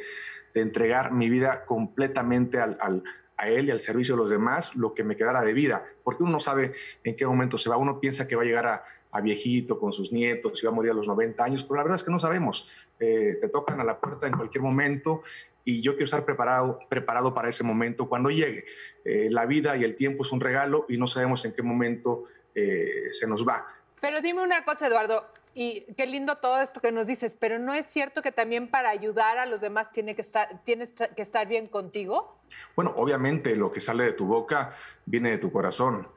[0.54, 5.16] entregar mi vida completamente a él y al servicio de los demás lo que me
[5.16, 8.36] quedara de vida, porque uno no sabe en qué momento se va, uno piensa que
[8.36, 11.06] va a llegar a, a viejito con sus nietos, y va a morir a los
[11.06, 12.70] 90 años, pero la verdad es que no sabemos,
[13.04, 15.22] Eh, te tocan a la puerta en cualquier momento
[15.64, 18.64] y yo quiero estar preparado, preparado para ese momento cuando llegue.
[19.04, 22.26] Eh, la vida y el tiempo es un regalo y no sabemos en qué momento
[22.54, 23.66] eh, se nos va.
[24.00, 27.74] Pero dime una cosa, Eduardo, y qué lindo todo esto que nos dices, pero ¿no
[27.74, 31.46] es cierto que también para ayudar a los demás tiene que estar, tienes que estar
[31.46, 32.38] bien contigo?
[32.74, 34.74] Bueno, obviamente lo que sale de tu boca
[35.04, 36.08] viene de tu corazón,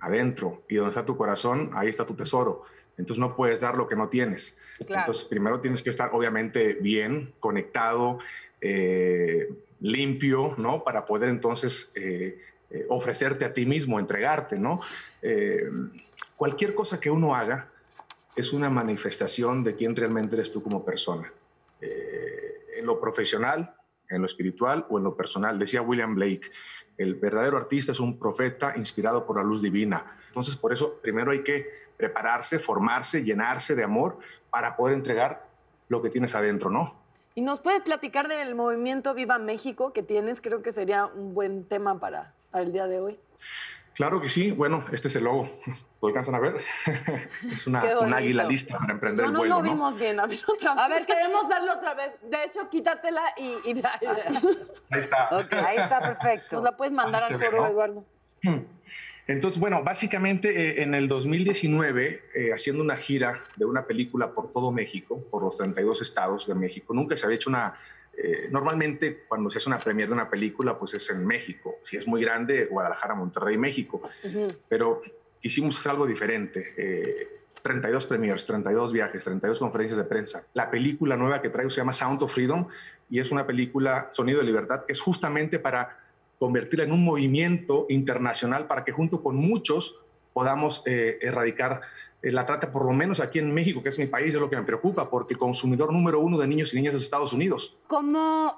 [0.00, 2.64] adentro, y donde está tu corazón, ahí está tu tesoro.
[2.98, 4.60] Entonces no puedes dar lo que no tienes.
[4.86, 5.02] Claro.
[5.02, 8.18] Entonces primero tienes que estar obviamente bien, conectado,
[8.60, 9.48] eh,
[9.80, 10.84] limpio, ¿no?
[10.84, 12.38] Para poder entonces eh,
[12.70, 14.80] eh, ofrecerte a ti mismo, entregarte, ¿no?
[16.36, 17.69] Cualquier cosa que uno haga
[18.40, 21.32] es una manifestación de quién realmente eres tú como persona.
[21.80, 23.74] Eh, en lo profesional,
[24.08, 25.58] en lo espiritual o en lo personal.
[25.58, 26.50] Decía William Blake,
[26.98, 30.18] el verdadero artista es un profeta inspirado por la luz divina.
[30.26, 31.66] Entonces, por eso, primero hay que
[31.96, 34.18] prepararse, formarse, llenarse de amor
[34.50, 35.46] para poder entregar
[35.88, 36.94] lo que tienes adentro, ¿no?
[37.34, 40.40] ¿Y nos puedes platicar del movimiento Viva México que tienes?
[40.40, 43.18] Creo que sería un buen tema para, para el día de hoy.
[43.94, 44.50] Claro que sí.
[44.50, 45.48] Bueno, este es el logo.
[46.00, 46.56] ¿Lo alcanzan a ver?
[47.52, 49.70] es una, un águila lista para emprender No, el no vuelo, lo ¿no?
[49.70, 50.18] vimos bien.
[50.18, 52.12] A otra A ver, queremos verlo otra vez.
[52.22, 53.56] De hecho, quítatela y...
[53.70, 53.82] y-
[54.90, 55.28] Ahí está.
[55.66, 56.56] Ahí está perfecto.
[56.56, 57.66] Nos la puedes mandar Ah, al foro, ¿no?
[57.68, 58.04] Eduardo.
[59.26, 60.48] Entonces, bueno, básicamente
[60.80, 65.42] eh, en el 2019, eh, haciendo una gira de una película por todo México, por
[65.44, 67.74] los 32 estados de México, nunca se había hecho una...
[68.16, 71.76] eh, normalmente cuando se hace una premiere de una película, pues es en México.
[71.82, 74.00] Si es muy grande, Guadalajara, Monterrey, México.
[74.68, 75.02] Pero
[75.44, 76.74] hacer algo diferente.
[76.76, 80.46] Eh, 32 premiers, 32 viajes, 32 conferencias de prensa.
[80.54, 82.66] La película nueva que traigo se llama Sound of Freedom
[83.10, 85.98] y es una película Sonido de Libertad que es justamente para
[86.38, 91.82] convertirla en un movimiento internacional para que junto con muchos podamos eh, erradicar
[92.22, 94.48] eh, la trata, por lo menos aquí en México, que es mi país, es lo
[94.48, 97.80] que me preocupa, porque el consumidor número uno de niños y niñas es Estados Unidos.
[97.86, 98.56] ¿Cómo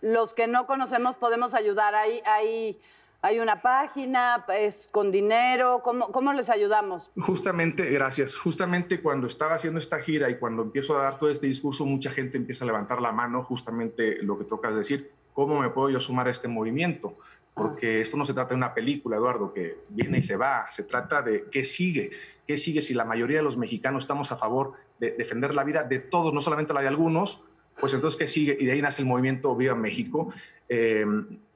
[0.00, 1.94] los que no conocemos podemos ayudar?
[1.94, 2.78] ¿Hay, hay,
[3.20, 4.44] hay una página?
[4.56, 5.80] ¿Es con dinero?
[5.82, 7.10] ¿Cómo, cómo les ayudamos?
[7.16, 8.36] Justamente, gracias.
[8.36, 12.10] Justamente cuando estaba haciendo esta gira y cuando empiezo a dar todo este discurso, mucha
[12.10, 16.00] gente empieza a levantar la mano, justamente lo que tocas decir, ¿cómo me puedo yo
[16.00, 17.16] sumar a este movimiento?
[17.54, 20.84] Porque esto no se trata de una película, Eduardo, que viene y se va, se
[20.84, 22.12] trata de qué sigue,
[22.46, 25.82] qué sigue si la mayoría de los mexicanos estamos a favor de defender la vida
[25.82, 27.48] de todos, no solamente la de algunos,
[27.80, 30.32] pues entonces qué sigue y de ahí nace el movimiento Viva México.
[30.68, 31.04] Eh,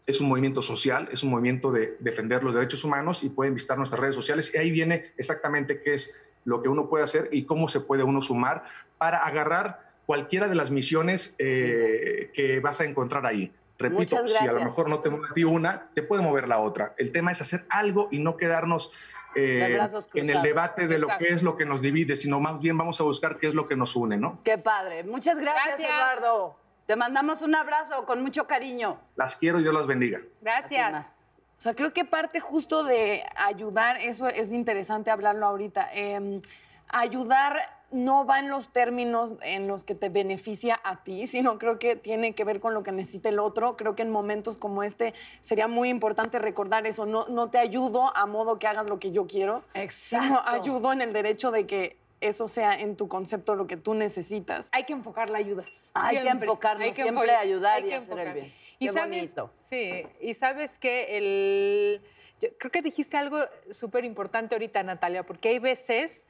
[0.07, 3.79] es un movimiento social, es un movimiento de defender los derechos humanos y pueden visitar
[3.79, 7.45] nuestras redes sociales y ahí viene exactamente qué es lo que uno puede hacer y
[7.45, 8.65] cómo se puede uno sumar
[8.99, 13.53] para agarrar cualquiera de las misiones eh, que vas a encontrar ahí.
[13.79, 16.59] Repito, si a lo mejor no te mueve a ti una, te puede mover la
[16.59, 16.95] otra.
[16.99, 18.93] El tema es hacer algo y no quedarnos
[19.35, 19.79] eh,
[20.15, 23.01] en el debate de lo que es lo que nos divide, sino más bien vamos
[23.01, 24.41] a buscar qué es lo que nos une, ¿no?
[24.45, 25.05] Qué padre.
[25.05, 25.91] Muchas gracias, Gracias.
[25.91, 26.62] Eduardo.
[26.93, 29.01] Te mandamos un abrazo con mucho cariño.
[29.17, 30.21] Las quiero y Dios las bendiga.
[30.43, 31.17] Gracias.
[31.57, 35.89] O sea, creo que parte justo de ayudar, eso es interesante hablarlo ahorita.
[35.95, 36.43] eh,
[36.89, 37.57] ayudar
[37.93, 41.97] no va en los términos en los que te beneficia a ti, sino creo que
[41.97, 43.79] tiene que ver con lo que necesita el otro.
[43.79, 47.07] Creo que en momentos como este sería muy importante recordar eso.
[47.07, 50.51] No, no te ayudo a modo que hagas lo que yo quiero, sino Exacto.
[50.51, 54.69] ayudo en el derecho de que eso sea en tu concepto lo que tú necesitas.
[54.73, 55.65] Hay que enfocar la ayuda.
[55.95, 58.35] Hay que enfocarnos, siempre enfo- ayudar hay y que hacer el enfocar.
[58.35, 58.47] bien.
[58.79, 59.53] Y Qué sabes, bonito.
[59.61, 62.03] Sí, y sabes que el...
[62.41, 63.39] yo creo que dijiste algo
[63.71, 66.27] súper importante ahorita, Natalia, porque hay veces,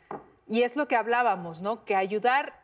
[0.48, 1.84] y es lo que hablábamos, ¿no?
[1.84, 2.60] Que ayudar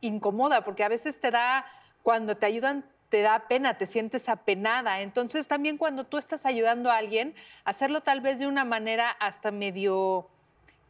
[0.00, 1.64] incomoda, porque a veces te da,
[2.02, 5.00] cuando te ayudan, te da pena, te sientes apenada.
[5.00, 9.50] Entonces también cuando tú estás ayudando a alguien, hacerlo tal vez de una manera hasta
[9.50, 10.28] medio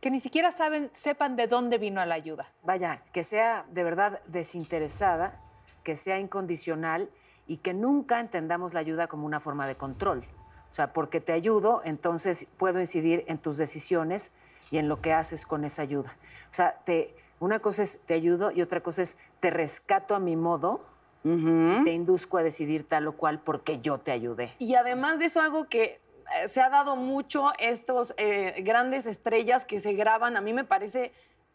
[0.02, 2.52] que ni siquiera saben, sepan de dónde vino la ayuda.
[2.64, 5.40] Vaya, que sea de verdad desinteresada,
[5.84, 7.08] que sea incondicional
[7.46, 10.24] y que nunca entendamos la ayuda como una forma de control.
[10.72, 14.32] O sea, porque te ayudo, entonces puedo incidir en tus decisiones
[14.72, 16.16] y en lo que haces con esa ayuda.
[16.50, 20.18] O sea, te, una cosa es te ayudo y otra cosa es te rescato a
[20.18, 20.84] mi modo,
[21.22, 24.52] te induzco a decidir tal o cual porque yo te ayudé.
[24.58, 26.00] Y además de eso, algo que
[26.48, 31.12] se ha dado mucho, estos eh, grandes estrellas que se graban, a mí me parece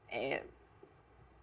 [0.09, 0.45] eh,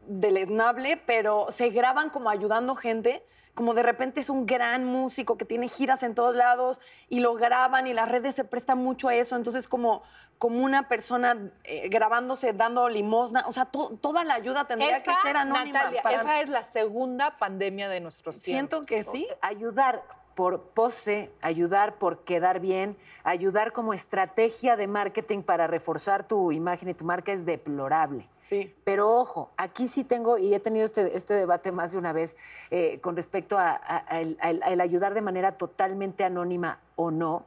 [0.06, 5.44] deleznable, pero se graban como ayudando gente, como de repente es un gran músico que
[5.44, 9.14] tiene giras en todos lados y lo graban y las redes se prestan mucho a
[9.14, 10.02] eso, entonces como,
[10.38, 15.10] como una persona eh, grabándose, dando limosna, o sea, to- toda la ayuda tendría que
[15.22, 15.78] ser anónima.
[15.78, 18.84] Natalia, para- esa es la segunda pandemia de nuestros tiempos.
[18.84, 19.26] Siento que sí.
[19.40, 20.02] Ayudar
[20.34, 26.88] por pose, ayudar por quedar bien, ayudar como estrategia de marketing para reforzar tu imagen
[26.88, 28.28] y tu marca es deplorable.
[28.40, 28.74] Sí.
[28.84, 32.36] Pero ojo, aquí sí tengo, y he tenido este, este debate más de una vez
[32.70, 37.44] eh, con respecto a, a- a el- ayudar de manera totalmente anónima o no.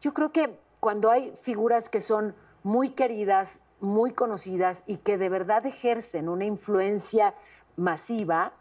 [0.00, 5.28] Yo creo que cuando hay figuras que son muy queridas, muy conocidas y que de
[5.28, 7.34] verdad ejercen una influencia
[7.76, 8.52] masiva,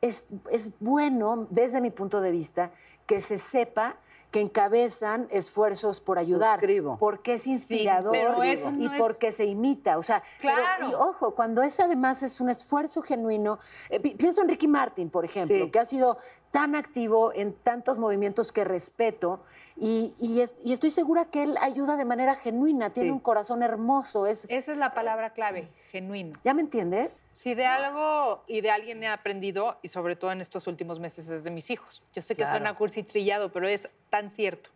[0.00, 2.70] es, es bueno, desde mi punto de vista,
[3.06, 3.96] que se sepa
[4.30, 6.60] que encabezan esfuerzos por ayudar.
[6.60, 6.96] Suscribo.
[7.00, 9.98] Porque es inspirador pero eso y es- porque se imita.
[9.98, 10.88] O sea, pero- Claro.
[10.90, 13.58] y ojo, cuando es además es un esfuerzo genuino.
[13.88, 15.70] eh, pi- pienso en Ricky Martin, por ejemplo, Sí.
[15.72, 16.16] que ha sido
[16.50, 19.40] tan activo en tantos movimientos que respeto
[19.76, 23.12] y, y es- y estoy segura que él ayuda de manera genuina, tiene Sí.
[23.12, 24.26] un corazón hermoso.
[24.26, 26.32] Es, Esa es la palabra clave, genuino.
[26.42, 27.10] ¿Ya me entiende?
[27.32, 31.28] Si de algo y de alguien he aprendido, y sobre todo en estos últimos meses,
[31.30, 32.02] es de mis hijos.
[32.12, 32.58] Yo sé que Claro.
[32.58, 34.70] suena cursi y trillado, pero es tan cierto.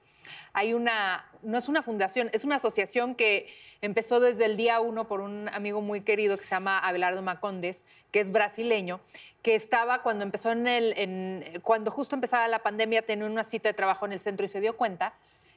[0.52, 3.48] Hay una, no es una fundación, es una asociación que
[3.82, 7.84] empezó desde el día uno por un amigo muy querido que se llama Abelardo Macondes,
[8.10, 9.00] que es brasileño,
[9.42, 13.68] que estaba cuando empezó en el, en- cuando justo empezaba la pandemia, tenía una cita
[13.68, 15.12] de trabajo en el centro y se dio cuenta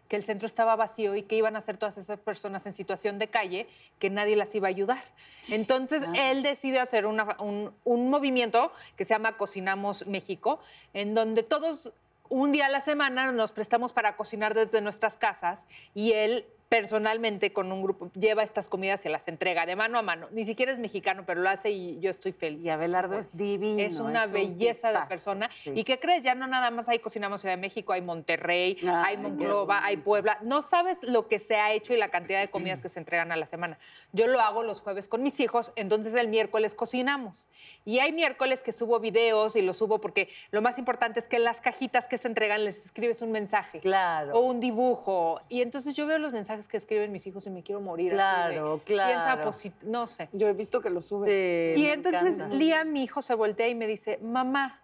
[0.10, 3.20] que el centro estaba vacío y que iban a hacer todas esas personas en situación
[3.20, 3.68] de calle,
[4.00, 5.04] que nadie las iba a ayudar.
[5.50, 10.62] Entonces, él decidió hacer una- un, un movimiento que se llama Cocinamos México,
[10.94, 11.92] en donde todos
[12.30, 17.54] un día a la semana nos prestamos para cocinar desde nuestras casas y él personalmente
[17.54, 20.28] con un grupo lleva estas comidas y se las entrega de mano a mano.
[20.32, 22.64] Ni siquiera es mexicano, pero lo hace y yo estoy feliz.
[22.64, 23.82] Y Abelardo es divino.
[23.82, 25.50] Es una un belleza de persona.
[25.50, 25.72] sí.
[25.74, 26.24] ¿Y qué crees?
[26.24, 29.98] Ya no nada más hay Cocinamos Ciudad de México, hay Monterrey, Ay, hay Monclova, hay
[29.98, 30.40] Puebla.
[30.42, 33.32] No sabes lo que se ha hecho y la cantidad de comidas que se entregan
[33.32, 33.80] a la semana.
[34.12, 37.48] Yo lo hago los jueves con mis hijos, entonces el miércoles cocinamos.
[37.86, 41.38] Y hay miércoles que subo videos y los subo porque lo más importante es que
[41.38, 43.80] en las cajitas que se entregan les escribes un mensaje.
[43.80, 44.34] Claro.
[44.34, 45.40] O un dibujo.
[45.48, 48.14] Y entonces yo veo los mensajes que escriben mis hijos y me quiero morir.
[48.14, 49.04] así de, Claro, Piensa
[49.36, 49.52] claro.
[49.52, 50.30] posit- no sé.
[50.32, 51.74] Yo he visto que lo sube.
[51.76, 52.56] Sí, Y entonces encanta.
[52.56, 54.80] Lía, mi hijo, se voltea y me dice, mamá,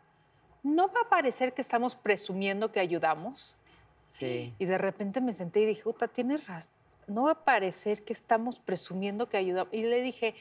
[0.61, 3.55] ¿no va a parecer que estamos presumiendo que ayudamos?
[4.11, 4.53] Sí.
[4.59, 6.69] Y de repente me senté y dije, Uta, tienes razón,
[7.07, 9.73] no va a parecer que estamos presumiendo que ayudamos.
[9.73, 10.35] Y le dije,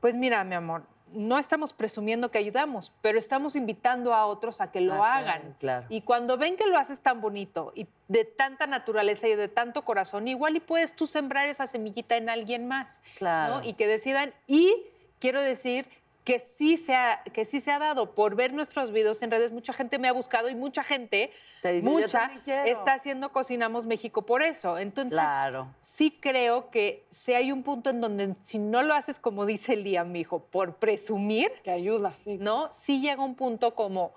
[0.00, 0.82] pues mira, mi amor,
[1.14, 5.40] no estamos presumiendo que ayudamos, pero estamos invitando a otros a que lo Ah, hagan.
[5.40, 5.86] claro, claro.
[5.88, 9.84] Y cuando ven que lo haces tan bonito y de tanta naturaleza y de tanto
[9.84, 13.00] corazón, igual y puedes tú sembrar esa semillita en alguien más.
[13.18, 13.56] Claro.
[13.60, 13.64] ¿no?
[13.64, 14.34] Y que decidan.
[14.46, 14.74] Y
[15.20, 15.86] quiero decir
[16.24, 18.14] que sí, se ha, que sí se ha dado.
[18.14, 21.72] Por ver nuestros videos en redes, mucha gente me ha buscado y mucha gente, Te
[21.72, 22.64] dice, "Yo mucha, también quiero".
[22.64, 24.78] está haciendo Cocinamos México por eso.
[24.78, 25.68] Entonces, Claro.
[25.80, 29.74] sí creo que si hay un punto en donde si no lo haces como dice
[29.74, 32.38] el día, mi hijo, por presumir, Que ayuda, sí.
[32.38, 32.72] ¿no?
[32.72, 34.14] Sí llega un punto como,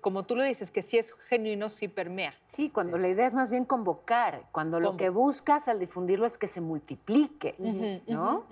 [0.00, 2.34] como tú lo dices, que si es genuino, sí permea.
[2.46, 6.38] Sí, cuando la idea es más bien convocar, cuando lo que buscas al difundirlo es
[6.38, 7.54] que se multiplique,
[8.06, 8.44] ¿no?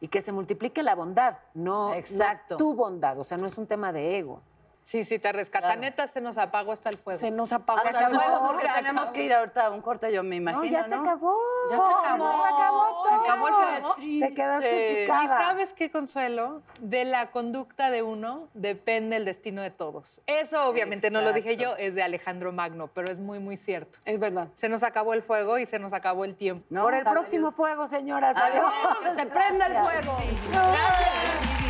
[0.00, 2.56] Y que se multiplique la bondad, no, no Exacto.
[2.56, 4.40] tu bondad, o sea, no es un tema de ego.
[4.84, 5.68] Sí, sí, te rescata.
[5.68, 5.80] Claro.
[5.80, 7.18] Neta, se nos apagó hasta el fuego.
[7.18, 7.80] Se nos apagó.
[7.80, 9.12] Hasta No, luego, porque se tenemos acabó.
[9.14, 11.00] que ir ahorita a un corte, yo me imagino, no, ya se ¿no?
[11.00, 11.38] acabó.
[11.70, 12.32] Ya se acabó.
[12.42, 13.04] Se acabó todo.
[13.08, 13.94] Se acabó el fuego.
[14.28, 15.38] Te quedaste ¿Y picada.
[15.40, 16.60] sabes qué, Consuelo?
[16.80, 20.20] De la conducta de uno depende el destino de todos.
[20.26, 23.98] Eso obviamente no lo dije yo, es de Alejandro Magno, pero es muy, muy cierto.
[24.04, 24.48] Es verdad.
[24.52, 26.62] Se nos acabó el fuego y se nos acabó el tiempo.
[26.68, 28.36] No, Por el próximo fuego, señoras.
[28.36, 28.98] Adiós, Adiós.
[28.98, 31.63] que se prenda el Gracias.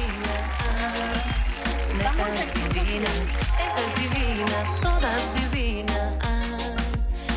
[2.12, 3.28] Divinas,
[3.64, 6.18] esa es divina, todas divinas,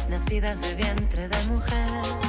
[0.09, 2.26] nacidas de vientre de mujer.